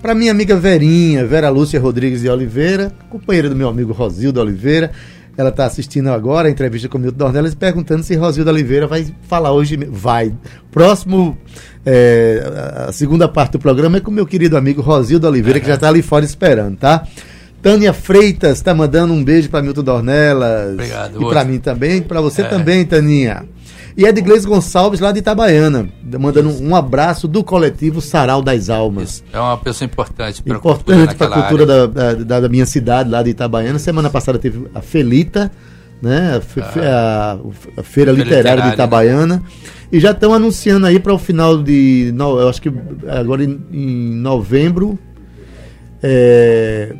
para 0.00 0.14
minha 0.14 0.30
amiga 0.30 0.56
Verinha, 0.56 1.26
Vera 1.26 1.50
Lúcia 1.50 1.78
Rodrigues 1.78 2.22
de 2.22 2.30
Oliveira, 2.30 2.90
companheira 3.10 3.50
do 3.50 3.56
meu 3.56 3.68
amigo 3.68 3.92
Rosildo 3.92 4.40
Oliveira. 4.40 4.92
Ela 5.36 5.48
está 5.48 5.64
assistindo 5.64 6.10
agora 6.10 6.48
a 6.48 6.50
entrevista 6.50 6.88
com 6.88 6.96
o 6.96 7.00
Milton 7.00 7.18
Dornelas 7.18 7.54
perguntando 7.54 8.02
se 8.02 8.14
Rosildo 8.14 8.50
Oliveira 8.50 8.86
vai 8.86 9.06
falar 9.22 9.52
hoje. 9.52 9.76
Vai. 9.90 10.32
Próximo, 10.70 11.36
é, 11.84 12.42
a 12.88 12.92
segunda 12.92 13.28
parte 13.28 13.52
do 13.52 13.58
programa 13.58 13.96
é 13.96 14.00
com 14.00 14.10
o 14.10 14.14
meu 14.14 14.26
querido 14.26 14.56
amigo 14.56 14.80
Rosildo 14.80 15.26
Oliveira, 15.26 15.58
que 15.58 15.66
já 15.66 15.74
está 15.74 15.88
ali 15.88 16.02
fora 16.02 16.24
esperando, 16.24 16.76
tá? 16.76 17.06
Tânia 17.60 17.94
Freitas 17.94 18.58
está 18.58 18.74
mandando 18.74 19.14
um 19.14 19.24
beijo 19.24 19.48
para 19.48 19.62
Milton 19.62 19.82
Dornelas. 19.82 20.74
Obrigado. 20.74 21.22
E 21.22 21.28
para 21.28 21.44
mim 21.44 21.58
também, 21.58 22.02
para 22.02 22.20
você 22.20 22.42
é. 22.42 22.44
também, 22.44 22.84
Taninha. 22.84 23.44
E 23.96 24.04
Edglês 24.04 24.44
Gonçalves, 24.44 24.98
lá 24.98 25.12
de 25.12 25.20
Itabaiana, 25.20 25.88
mandando 26.18 26.50
Isso. 26.50 26.62
um 26.62 26.74
abraço 26.74 27.28
do 27.28 27.44
coletivo 27.44 28.00
Sarau 28.00 28.42
das 28.42 28.68
Almas. 28.68 29.22
É 29.32 29.38
uma 29.38 29.56
pessoa 29.56 29.86
importante 29.86 30.42
para 30.42 30.56
importante 30.56 31.14
para 31.14 31.26
a 31.28 31.42
cultura 31.42 31.64
da, 31.64 32.12
da, 32.14 32.40
da, 32.40 32.48
minha 32.48 32.66
cidade, 32.66 33.08
lá 33.08 33.22
de 33.22 33.30
Itabaiana. 33.30 33.78
Semana 33.78 34.10
passada 34.10 34.36
teve 34.36 34.66
a 34.74 34.80
Felita, 34.80 35.50
né? 36.02 36.40
A, 36.40 36.60
ah. 36.60 37.38
a, 37.76 37.80
a 37.80 37.82
Feira 37.84 38.10
Literária 38.10 38.64
de? 38.64 38.70
Itabaiana. 38.70 39.36
Né? 39.36 39.42
E 39.92 40.00
já 40.00 40.10
estão 40.10 40.34
anunciando 40.34 40.86
aí 40.86 40.98
para 40.98 41.14
o 41.14 41.18
final 41.18 41.62
de. 41.62 42.10
No, 42.16 42.40
eu 42.40 42.48
acho 42.48 42.60
que 42.60 42.72
agora 43.08 43.44
em, 43.44 43.64
em 43.70 44.14
novembro. 44.16 44.98
É, 46.02 46.96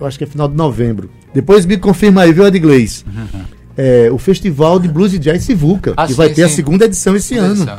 eu 0.00 0.06
acho 0.06 0.18
que 0.18 0.24
é 0.24 0.26
final 0.26 0.48
de 0.48 0.56
novembro. 0.56 1.08
Depois 1.32 1.64
me 1.64 1.76
confirma 1.76 2.22
aí, 2.22 2.32
viu, 2.32 2.46
Edglês? 2.46 3.04
Uhum. 3.06 3.57
É, 3.78 4.10
o 4.10 4.18
Festival 4.18 4.80
de 4.80 4.88
Blues 4.88 5.14
e 5.14 5.20
Jazz 5.20 5.44
Sivuca, 5.44 5.94
ah, 5.96 6.04
que 6.04 6.12
sim, 6.12 6.16
vai 6.16 6.28
ter 6.30 6.34
sim. 6.34 6.42
a 6.42 6.48
segunda 6.48 6.84
edição 6.84 7.14
esse 7.14 7.28
segunda 7.28 7.46
ano. 7.46 7.62
Edição. 7.62 7.78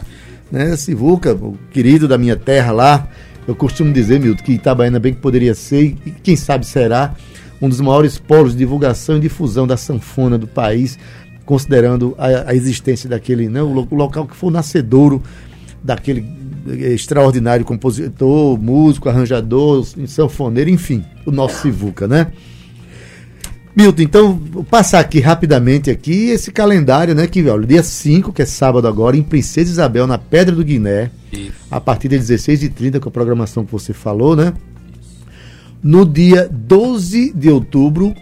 Né, 0.49 0.77
Sivuca, 0.77 1.35
o 1.35 1.57
querido 1.71 2.07
da 2.07 2.17
minha 2.17 2.37
terra 2.37 2.71
lá, 2.71 3.07
eu 3.45 3.53
costumo 3.53 3.91
dizer, 3.91 4.17
Milton, 4.17 4.41
que 4.41 4.53
Itabaiana 4.53 4.97
bem 4.97 5.13
que 5.13 5.19
poderia 5.19 5.53
ser, 5.53 5.97
e 6.05 6.11
quem 6.23 6.37
sabe 6.37 6.65
será, 6.65 7.13
um 7.61 7.67
dos 7.67 7.81
maiores 7.81 8.17
polos 8.17 8.53
de 8.53 8.59
divulgação 8.59 9.17
e 9.17 9.19
difusão 9.19 9.67
da 9.67 9.75
sanfona 9.75 10.37
do 10.37 10.47
país, 10.47 10.97
considerando 11.45 12.15
a, 12.17 12.51
a 12.51 12.55
existência 12.55 13.09
daquele, 13.09 13.49
né, 13.49 13.61
o, 13.61 13.85
o 13.91 13.95
local 13.95 14.25
que 14.25 14.37
foi 14.37 14.49
o 14.49 14.53
nascedouro 14.53 15.21
daquele 15.83 16.25
extraordinário 16.65 17.65
compositor, 17.65 18.57
músico, 18.57 19.09
arranjador, 19.09 19.85
sanfoneiro, 20.07 20.69
enfim, 20.69 21.03
o 21.25 21.31
nosso 21.31 21.61
Sivuca, 21.61 22.07
né? 22.07 22.27
Milton, 23.79 24.01
então, 24.01 24.33
vou 24.33 24.61
passar 24.61 24.99
aqui 24.99 25.21
rapidamente 25.21 25.89
aqui 25.89 26.31
esse 26.31 26.51
calendário, 26.51 27.15
né? 27.15 27.25
Que, 27.27 27.47
olha, 27.49 27.65
dia 27.65 27.81
5, 27.81 28.33
que 28.33 28.41
é 28.41 28.45
sábado 28.45 28.85
agora, 28.85 29.15
em 29.15 29.23
Princesa 29.23 29.71
Isabel, 29.71 30.05
na 30.05 30.17
Pedra 30.17 30.53
do 30.53 30.65
Guiné, 30.65 31.09
Isso. 31.31 31.53
a 31.71 31.79
partir 31.79 32.09
de 32.09 32.17
16h30, 32.17 32.99
com 32.99 33.07
a 33.07 33.11
programação 33.11 33.63
que 33.63 33.71
você 33.71 33.93
falou, 33.93 34.35
né? 34.35 34.53
No 35.81 36.05
dia 36.05 36.49
12 36.51 37.31
de 37.33 37.49
outubro, 37.49 38.13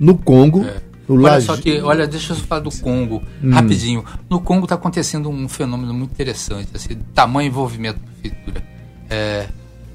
no 0.00 0.18
Congo. 0.18 0.64
É. 0.64 0.82
No 1.08 1.22
olha 1.22 1.40
só 1.40 1.56
que, 1.56 1.80
olha, 1.80 2.04
deixa 2.08 2.32
eu 2.32 2.36
falar 2.36 2.62
do 2.62 2.70
Congo, 2.70 3.22
hum. 3.40 3.52
rapidinho. 3.52 4.04
No 4.28 4.40
Congo 4.40 4.64
está 4.64 4.74
acontecendo 4.74 5.30
um 5.30 5.48
fenômeno 5.48 5.94
muito 5.94 6.10
interessante, 6.10 6.70
assim, 6.74 6.98
tamanho 7.14 7.46
envolvimento 7.46 8.00
da 8.00 8.06
prefeitura. 8.10 8.64
É, 9.08 9.46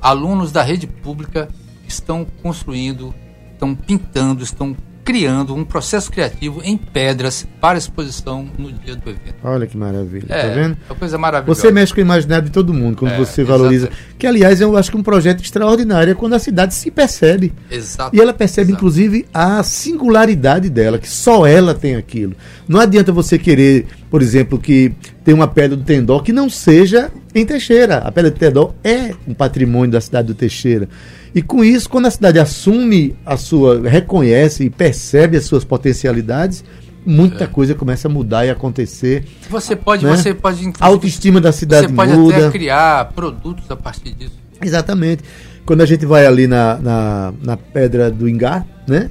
alunos 0.01 0.53
da 0.53 0.63
rede 0.63 0.87
pública 0.87 1.49
estão 1.85 2.25
construindo, 2.41 3.13
estão 3.51 3.75
pintando, 3.75 4.41
estão 4.41 4.73
criando 5.03 5.53
um 5.53 5.65
processo 5.65 6.11
criativo 6.11 6.61
em 6.63 6.77
pedras 6.77 7.45
para 7.59 7.77
exposição 7.77 8.47
no 8.57 8.71
dia 8.71 8.95
do 8.95 9.09
evento. 9.09 9.35
Olha 9.43 9.67
que 9.67 9.77
maravilha, 9.77 10.25
é, 10.29 10.41
tá 10.41 10.47
vendo? 10.53 10.77
É 10.89 10.91
uma 10.91 10.95
coisa 10.95 11.17
maravilhosa. 11.17 11.61
Você 11.61 11.71
mexe 11.71 11.93
com 11.93 11.99
o 11.99 12.03
imaginário 12.03 12.45
de 12.45 12.51
todo 12.51 12.73
mundo 12.73 12.97
quando 12.97 13.11
é, 13.11 13.17
você 13.17 13.43
valoriza. 13.43 13.87
Exatamente. 13.87 14.15
Que, 14.17 14.27
aliás, 14.27 14.61
eu 14.61 14.77
acho 14.77 14.89
que 14.91 14.97
um 14.97 15.03
projeto 15.03 15.43
extraordinário 15.43 16.11
é 16.11 16.15
quando 16.15 16.33
a 16.33 16.39
cidade 16.39 16.73
se 16.73 16.89
percebe. 16.89 17.53
Exato. 17.69 18.15
E 18.15 18.21
ela 18.21 18.33
percebe, 18.33 18.71
Exato. 18.71 18.79
inclusive, 18.79 19.25
a 19.33 19.61
singularidade 19.63 20.69
dela, 20.69 20.97
que 20.97 21.09
só 21.09 21.45
ela 21.45 21.73
tem 21.73 21.95
aquilo. 21.95 22.35
Não 22.67 22.79
adianta 22.79 23.11
você 23.11 23.37
querer, 23.37 23.87
por 24.09 24.21
exemplo, 24.21 24.57
que 24.57 24.93
tem 25.23 25.33
uma 25.33 25.47
pedra 25.47 25.75
do 25.75 25.83
Tendó 25.83 26.19
que 26.19 26.31
não 26.31 26.49
seja 26.49 27.11
em 27.33 27.45
Teixeira. 27.45 27.97
A 27.97 28.11
pedra 28.11 28.31
do 28.31 28.37
Tendó 28.37 28.73
é 28.83 29.13
um 29.27 29.33
patrimônio 29.33 29.91
da 29.91 30.01
cidade 30.01 30.27
do 30.27 30.33
Teixeira. 30.33 30.87
E 31.33 31.41
com 31.41 31.63
isso, 31.63 31.89
quando 31.89 32.05
a 32.05 32.11
cidade 32.11 32.39
assume 32.39 33.15
a 33.25 33.37
sua, 33.37 33.87
reconhece 33.87 34.65
e 34.65 34.69
percebe 34.69 35.37
as 35.37 35.45
suas 35.45 35.63
potencialidades, 35.63 36.63
muita 37.05 37.45
é. 37.45 37.47
coisa 37.47 37.73
começa 37.73 38.07
a 38.07 38.11
mudar 38.11 38.45
e 38.45 38.49
acontecer. 38.49 39.25
Você 39.49 39.75
pode, 39.75 40.05
né? 40.05 40.15
você 40.15 40.33
pode 40.33 40.71
a 40.79 40.85
autoestima 40.85 41.41
da 41.41 41.51
cidade 41.51 41.87
muda. 41.87 42.05
Você 42.05 42.21
pode 42.21 42.35
até 42.35 42.51
criar 42.51 43.05
produtos 43.13 43.69
a 43.69 43.75
partir 43.75 44.13
disso. 44.13 44.37
Exatamente. 44.61 45.23
Quando 45.65 45.81
a 45.81 45.85
gente 45.85 46.05
vai 46.05 46.25
ali 46.25 46.45
na, 46.45 46.77
na, 46.77 47.33
na 47.41 47.57
Pedra 47.57 48.11
do 48.11 48.29
Ingá, 48.29 48.65
né? 48.87 49.09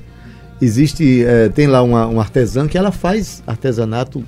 Existe, 0.60 1.24
é, 1.24 1.48
tem 1.48 1.66
lá 1.66 1.82
uma, 1.82 2.06
um 2.06 2.20
artesã 2.20 2.68
que 2.68 2.78
ela 2.78 2.92
faz 2.92 3.42
artesanato 3.46 4.22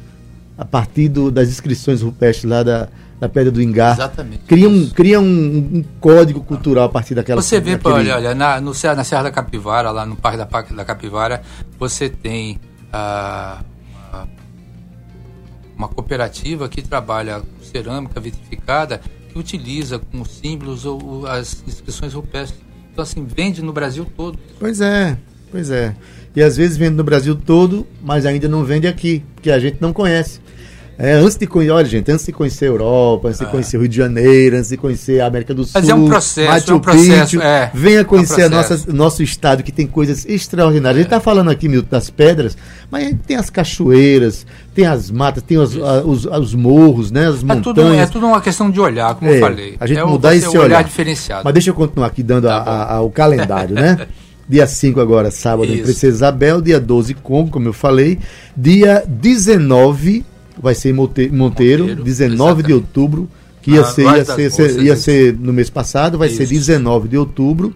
a 0.58 0.64
partir 0.64 1.08
do, 1.08 1.30
das 1.30 1.48
inscrições 1.48 2.02
rupestres 2.02 2.50
lá 2.50 2.64
da, 2.64 2.88
da 3.24 3.28
Pedra 3.28 3.50
do 3.50 3.62
Ingá. 3.62 3.92
Exatamente. 3.92 4.44
Cria 4.44 4.68
um, 4.68 4.88
cria 4.90 5.20
um, 5.20 5.24
um 5.24 5.84
código 6.00 6.40
cultural 6.42 6.84
a 6.84 6.88
partir 6.88 7.14
daquela 7.14 7.40
Você 7.40 7.58
vê, 7.58 7.72
daquele... 7.72 7.94
olha, 7.94 8.16
olha 8.16 8.34
na, 8.34 8.60
no, 8.60 8.72
na 8.72 9.04
Serra 9.04 9.22
da 9.24 9.30
Capivara, 9.30 9.90
lá 9.90 10.04
no 10.04 10.16
Parque 10.16 10.38
da, 10.38 10.44
da 10.44 10.84
Capivara, 10.84 11.42
você 11.78 12.08
tem 12.08 12.60
ah, 12.92 13.62
uma, 14.12 14.28
uma 15.76 15.88
cooperativa 15.88 16.68
que 16.68 16.82
trabalha 16.82 17.40
com 17.40 17.64
cerâmica 17.64 18.20
vitrificada 18.20 19.00
que 19.32 19.38
utiliza 19.38 19.98
como 19.98 20.26
símbolos 20.26 20.84
ou, 20.84 21.26
as 21.26 21.64
inscrições 21.66 22.12
rupestres. 22.12 22.60
Então, 22.92 23.02
assim, 23.02 23.24
vende 23.24 23.62
no 23.62 23.72
Brasil 23.72 24.06
todo. 24.16 24.38
Pois 24.60 24.80
é, 24.80 25.16
pois 25.50 25.70
é. 25.70 25.96
E 26.36 26.42
às 26.42 26.56
vezes 26.56 26.76
vende 26.76 26.96
no 26.96 27.04
Brasil 27.04 27.34
todo, 27.34 27.86
mas 28.02 28.26
ainda 28.26 28.48
não 28.48 28.64
vende 28.64 28.86
aqui, 28.86 29.24
porque 29.34 29.50
a 29.50 29.58
gente 29.58 29.78
não 29.80 29.92
conhece. 29.92 30.40
É, 30.96 31.12
antes 31.14 31.36
de 31.36 31.46
conhecer, 31.46 31.72
olha, 31.72 31.86
gente, 31.86 32.10
antes 32.10 32.24
de 32.24 32.32
conhecer 32.32 32.66
a 32.66 32.68
Europa, 32.68 33.28
antes 33.28 33.40
de 33.40 33.46
ah. 33.46 33.48
conhecer 33.48 33.76
o 33.76 33.80
Rio 33.80 33.88
de 33.88 33.96
Janeiro, 33.96 34.56
antes 34.56 34.70
de 34.70 34.76
conhecer 34.76 35.20
a 35.20 35.26
América 35.26 35.52
do 35.52 35.64
Sul, 35.64 35.72
Mas 35.74 35.88
é 35.88 35.94
um 35.94 36.06
processo, 36.06 36.50
Machu 36.50 36.70
é 36.70 36.74
um 36.74 36.80
processo, 36.80 37.30
Picchu, 37.32 37.42
é, 37.42 37.70
venha 37.74 38.04
conhecer 38.04 38.42
é 38.42 38.44
um 38.44 38.46
a 38.46 38.50
nossa, 38.50 38.92
nosso 38.92 39.22
estado 39.22 39.62
que 39.62 39.72
tem 39.72 39.86
coisas 39.86 40.24
extraordinárias. 40.24 40.96
É. 40.96 41.00
A 41.00 41.02
gente 41.02 41.12
está 41.12 41.20
falando 41.20 41.50
aqui, 41.50 41.68
Milton, 41.68 41.88
das 41.90 42.10
pedras, 42.10 42.56
mas 42.90 43.02
a 43.02 43.08
gente 43.08 43.20
tem 43.26 43.36
as 43.36 43.50
cachoeiras, 43.50 44.46
tem 44.72 44.86
as 44.86 45.10
matas, 45.10 45.42
tem 45.42 45.58
os, 45.58 45.74
os, 45.74 46.26
os, 46.26 46.54
morros, 46.54 47.10
né, 47.10 47.26
as 47.26 47.42
é 47.42 47.44
montanhas. 47.44 47.62
Tudo, 47.64 47.94
é 47.94 48.06
tudo 48.06 48.26
uma 48.26 48.40
questão 48.40 48.70
de 48.70 48.78
olhar, 48.78 49.14
como 49.16 49.30
eu 49.30 49.36
é, 49.36 49.40
falei. 49.40 49.76
A 49.80 49.86
gente 49.86 49.98
é 49.98 50.04
mudar 50.04 50.36
esse 50.36 50.46
olhar. 50.48 50.62
olhar 50.62 50.84
diferenciado. 50.84 51.42
Mas 51.44 51.52
deixa 51.52 51.70
eu 51.70 51.74
continuar 51.74 52.06
aqui 52.06 52.22
dando 52.22 52.46
tá 52.46 52.56
a, 52.56 52.94
a, 52.94 53.00
o 53.00 53.10
calendário, 53.10 53.74
né? 53.74 54.06
Dia 54.48 54.66
5 54.66 55.00
agora, 55.00 55.30
sábado, 55.30 55.64
Isso. 55.64 55.74
em 55.74 55.82
Princesa 55.82 56.16
Isabel. 56.16 56.60
Dia 56.60 56.78
12, 56.78 57.14
Congo, 57.14 57.50
como 57.50 57.68
eu 57.68 57.72
falei. 57.72 58.18
Dia 58.54 59.02
19 59.08 60.22
vai 60.60 60.74
ser 60.74 60.90
em 60.90 60.92
Monteiro, 60.92 61.34
Monteiro 61.34 61.86
19 61.96 62.34
exatamente. 62.34 62.66
de 62.66 62.72
outubro, 62.72 63.28
que 63.62 63.72
ia, 63.72 63.80
ah, 63.80 63.84
ser, 63.84 64.02
ia, 64.02 64.24
ser, 64.24 64.50
ser, 64.50 64.82
ia 64.82 64.96
ser 64.96 65.34
no 65.38 65.52
mês 65.52 65.70
passado, 65.70 66.18
vai 66.18 66.28
Isso. 66.28 66.36
ser 66.36 66.46
19 66.46 67.08
de 67.08 67.16
outubro, 67.16 67.74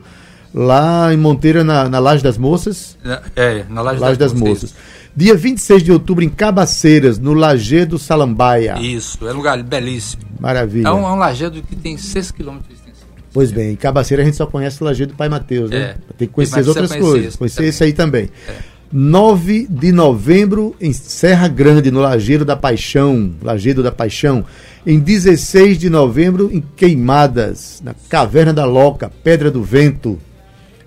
lá 0.54 1.12
em 1.12 1.16
Monteiro, 1.16 1.64
na, 1.64 1.88
na 1.88 1.98
Laje 1.98 2.22
das 2.22 2.36
Moças. 2.36 2.96
É, 3.34 3.64
na 3.68 3.80
Laje, 3.80 4.00
Laje 4.00 4.18
das, 4.18 4.32
das, 4.32 4.40
Moças. 4.40 4.74
Dia 5.16 5.34
26 5.34 5.82
de 5.82 5.90
outubro, 5.90 6.22
em 6.22 6.28
Cabaceiras, 6.28 7.18
no 7.18 7.32
Lajedo 7.32 7.98
Salambaia. 7.98 8.78
Isso, 8.80 9.26
é 9.26 9.32
um 9.32 9.36
lugar 9.36 9.60
belíssimo. 9.62 10.22
Maravilha. 10.38 10.88
É 10.88 10.92
um, 10.92 11.02
é 11.02 11.12
um 11.12 11.16
lajedo 11.16 11.60
que 11.62 11.74
tem 11.74 11.96
6 11.96 12.30
quilômetros 12.30 12.68
de 12.68 12.74
extensão. 12.74 13.08
Pois 13.32 13.50
bem, 13.50 13.72
em 13.72 13.76
Cabaceira 13.76 14.22
a 14.22 14.26
gente 14.26 14.36
só 14.36 14.46
conhece 14.46 14.80
o 14.80 14.84
lajedo 14.84 15.12
do 15.12 15.16
Pai 15.16 15.28
Mateus, 15.28 15.70
né? 15.70 15.76
É. 15.76 15.96
Tem 16.16 16.28
que 16.28 16.34
conhecer 16.34 16.60
as 16.60 16.68
outras 16.68 16.94
coisas, 16.94 17.36
conhecer 17.36 17.56
também. 17.56 17.68
esse 17.68 17.84
aí 17.84 17.92
também. 17.92 18.30
É. 18.48 18.77
9 18.90 19.66
de 19.68 19.92
novembro 19.92 20.74
em 20.80 20.92
Serra 20.92 21.46
Grande, 21.46 21.90
no 21.90 22.00
Lajeiro 22.00 22.44
da 22.44 22.56
Paixão. 22.56 23.34
Lajeiro 23.42 23.82
da 23.82 23.92
Paixão. 23.92 24.44
Em 24.86 24.98
16 24.98 25.78
de 25.78 25.90
novembro 25.90 26.50
em 26.52 26.60
Queimadas, 26.60 27.82
na 27.84 27.94
Caverna 28.08 28.52
da 28.52 28.64
Loca, 28.64 29.10
Pedra 29.22 29.50
do 29.50 29.62
Vento. 29.62 30.18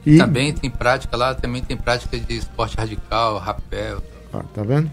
E... 0.06 0.18
Também 0.18 0.52
tem 0.52 0.70
prática 0.70 1.16
lá, 1.16 1.36
também 1.36 1.62
tem 1.62 1.78
prática 1.78 2.18
de 2.18 2.38
esporte 2.38 2.76
radical, 2.76 3.38
rapel. 3.38 4.02
Ah, 4.34 4.44
tá 4.54 4.64
vendo? 4.64 4.90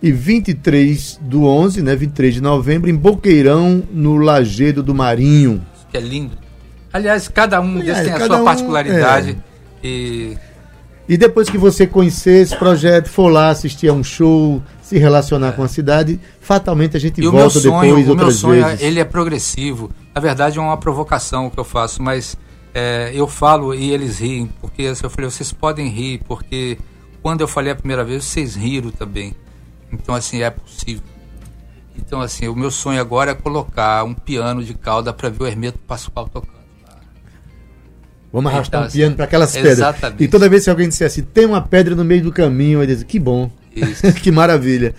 E 0.00 0.12
23 0.12 1.18
do 1.22 1.44
11, 1.44 1.82
né, 1.82 1.96
23 1.96 2.34
de 2.34 2.40
novembro, 2.40 2.88
em 2.88 2.94
Boqueirão, 2.94 3.82
no 3.90 4.16
Lajeado 4.16 4.82
do 4.82 4.94
Marinho. 4.94 5.64
Que 5.90 5.96
é 5.96 6.00
lindo. 6.00 6.36
Aliás, 6.92 7.26
cada 7.26 7.60
um 7.60 7.78
Aliás, 7.78 7.98
deles 7.98 8.12
tem 8.12 8.22
a 8.22 8.26
sua 8.26 8.40
um, 8.40 8.44
particularidade. 8.44 9.38
É. 9.82 9.86
E 9.86 10.38
e 11.08 11.16
depois 11.16 11.50
que 11.50 11.58
você 11.58 11.86
conhecer 11.86 12.42
esse 12.42 12.56
projeto, 12.56 13.08
for 13.08 13.28
lá 13.28 13.50
assistir 13.50 13.88
a 13.88 13.92
um 13.92 14.04
show, 14.04 14.62
se 14.82 14.98
relacionar 14.98 15.48
é. 15.48 15.52
com 15.52 15.62
a 15.62 15.68
cidade, 15.68 16.20
fatalmente 16.40 16.96
a 16.96 17.00
gente 17.00 17.20
e 17.20 17.26
volta 17.26 17.58
sonho, 17.58 17.96
depois 17.96 18.08
outras 18.08 18.34
sonho, 18.36 18.64
vezes. 18.64 18.82
Ele 18.82 19.00
é 19.00 19.04
progressivo. 19.04 19.90
Na 20.14 20.20
verdade, 20.20 20.58
é 20.58 20.62
uma 20.62 20.76
provocação 20.76 21.50
que 21.50 21.58
eu 21.58 21.64
faço, 21.64 22.02
mas 22.02 22.36
é, 22.74 23.10
eu 23.14 23.26
falo 23.26 23.74
e 23.74 23.90
eles 23.90 24.18
riem, 24.18 24.48
porque 24.60 24.84
assim, 24.84 25.04
eu 25.04 25.10
falei, 25.10 25.30
vocês 25.30 25.52
podem 25.52 25.88
rir, 25.88 26.22
porque 26.26 26.78
quando 27.20 27.40
eu 27.40 27.48
falei 27.48 27.72
a 27.72 27.76
primeira 27.76 28.04
vez, 28.04 28.24
vocês 28.24 28.54
riram 28.54 28.90
também. 28.90 29.34
Então, 29.92 30.14
assim, 30.14 30.42
é 30.42 30.50
possível. 30.50 31.02
Então, 31.96 32.20
assim, 32.20 32.48
o 32.48 32.56
meu 32.56 32.70
sonho 32.70 33.00
agora 33.00 33.32
é 33.32 33.34
colocar 33.34 34.02
um 34.04 34.14
piano 34.14 34.64
de 34.64 34.72
cauda 34.72 35.12
para 35.12 35.28
ver 35.28 35.42
o 35.42 35.46
Hermeto 35.46 35.78
Pascoal 35.78 36.28
tocando. 36.28 36.61
Vamos 38.32 38.50
arrastar 38.50 38.80
então, 38.80 38.88
um 38.88 38.92
piano 38.92 39.16
para 39.16 39.24
aquelas 39.26 39.52
pedras. 39.52 39.78
Exatamente. 39.78 40.24
E 40.24 40.28
toda 40.28 40.48
vez 40.48 40.64
que 40.64 40.70
alguém 40.70 40.88
dissesse, 40.88 41.20
assim, 41.20 41.28
tem 41.34 41.44
uma 41.44 41.60
pedra 41.60 41.94
no 41.94 42.04
meio 42.04 42.22
do 42.22 42.32
caminho, 42.32 42.82
eu 42.82 42.86
disse, 42.86 43.04
que 43.04 43.18
bom. 43.18 43.50
que 44.22 44.30
maravilha. 44.30 44.94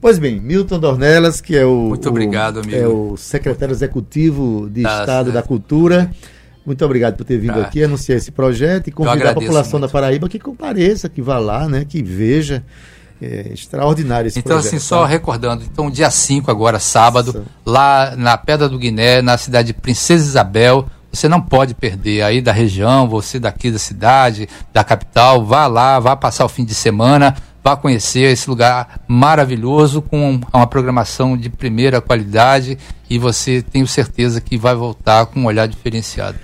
Pois 0.00 0.18
bem, 0.18 0.40
Milton 0.40 0.80
Dornelas, 0.80 1.40
que 1.40 1.56
é 1.56 1.64
o, 1.64 1.88
Muito 1.90 2.08
obrigado, 2.08 2.60
amigo. 2.60 2.76
é 2.76 2.86
o 2.88 3.16
secretário 3.16 3.72
executivo 3.72 4.68
de 4.68 4.82
tá, 4.82 5.00
Estado 5.00 5.30
da 5.30 5.42
Cultura. 5.42 6.10
Muito 6.64 6.84
obrigado 6.84 7.16
por 7.16 7.24
ter 7.24 7.38
vindo 7.38 7.54
tá. 7.54 7.62
aqui 7.62 7.82
anunciar 7.82 8.18
esse 8.18 8.30
projeto 8.30 8.88
e 8.88 8.92
convidar 8.92 9.30
a 9.30 9.34
população 9.34 9.78
muito. 9.78 9.90
da 9.90 9.92
Paraíba 9.92 10.28
que 10.28 10.38
compareça, 10.38 11.08
que 11.08 11.22
vá 11.22 11.38
lá, 11.38 11.68
né, 11.68 11.84
que 11.88 12.02
veja. 12.02 12.64
É 13.20 13.52
extraordinário 13.52 14.26
esse 14.26 14.40
Então, 14.40 14.56
projeto, 14.56 14.74
assim, 14.74 14.80
só 14.80 15.02
tá? 15.02 15.06
recordando, 15.06 15.62
então, 15.62 15.88
dia 15.88 16.10
5 16.10 16.50
agora, 16.50 16.80
sábado, 16.80 17.32
Nossa. 17.32 17.46
lá 17.64 18.16
na 18.16 18.36
Pedra 18.36 18.68
do 18.68 18.76
Guiné, 18.76 19.22
na 19.22 19.38
cidade 19.38 19.68
de 19.68 19.74
Princesa 19.74 20.24
Isabel, 20.24 20.88
você 21.12 21.28
não 21.28 21.40
pode 21.40 21.74
perder 21.74 22.22
aí 22.22 22.40
da 22.40 22.52
região, 22.52 23.08
você 23.08 23.38
daqui 23.38 23.70
da 23.70 23.78
cidade, 23.78 24.48
da 24.72 24.82
capital, 24.82 25.44
vá 25.44 25.66
lá, 25.66 26.00
vá 26.00 26.16
passar 26.16 26.44
o 26.44 26.48
fim 26.48 26.64
de 26.64 26.74
semana, 26.74 27.36
vá 27.62 27.76
conhecer 27.76 28.32
esse 28.32 28.48
lugar 28.48 29.00
maravilhoso 29.06 30.00
com 30.00 30.40
uma 30.52 30.66
programação 30.66 31.36
de 31.36 31.50
primeira 31.50 32.00
qualidade 32.00 32.78
e 33.08 33.18
você 33.18 33.62
tenho 33.62 33.86
certeza 33.86 34.40
que 34.40 34.56
vai 34.56 34.74
voltar 34.74 35.26
com 35.26 35.40
um 35.40 35.46
olhar 35.46 35.68
diferenciado. 35.68 36.38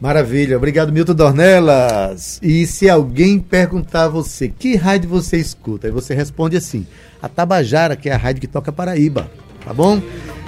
Maravilha, 0.00 0.56
obrigado 0.56 0.92
Milton 0.92 1.14
Dornelas. 1.14 2.38
E 2.42 2.66
se 2.66 2.90
alguém 2.90 3.38
perguntar 3.38 4.04
a 4.04 4.08
você 4.08 4.48
que 4.48 4.76
rádio 4.76 5.08
você 5.08 5.38
escuta, 5.38 5.86
aí 5.86 5.92
você 5.92 6.14
responde 6.14 6.56
assim: 6.56 6.86
a 7.22 7.28
Tabajara, 7.28 7.96
que 7.96 8.10
é 8.10 8.12
a 8.12 8.18
rádio 8.18 8.40
que 8.40 8.46
toca 8.46 8.72
Paraíba, 8.72 9.30
tá 9.64 9.72
bom? 9.72 10.02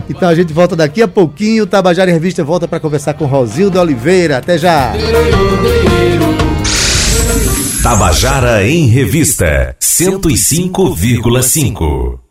Então 0.08 0.28
a 0.28 0.34
gente 0.34 0.52
volta 0.52 0.76
daqui 0.76 1.02
a 1.02 1.08
pouquinho. 1.08 1.64
O 1.64 1.66
Tabajara 1.66 2.12
Revista 2.12 2.44
volta 2.44 2.68
para 2.68 2.78
conversar 2.80 3.14
com 3.14 3.24
Rosildo 3.26 3.80
Oliveira. 3.80 4.38
Até 4.38 4.58
já! 4.58 4.92
Tabajara 7.82 8.66
em 8.66 8.86
Revista 8.86 9.76
105,5 9.80 12.25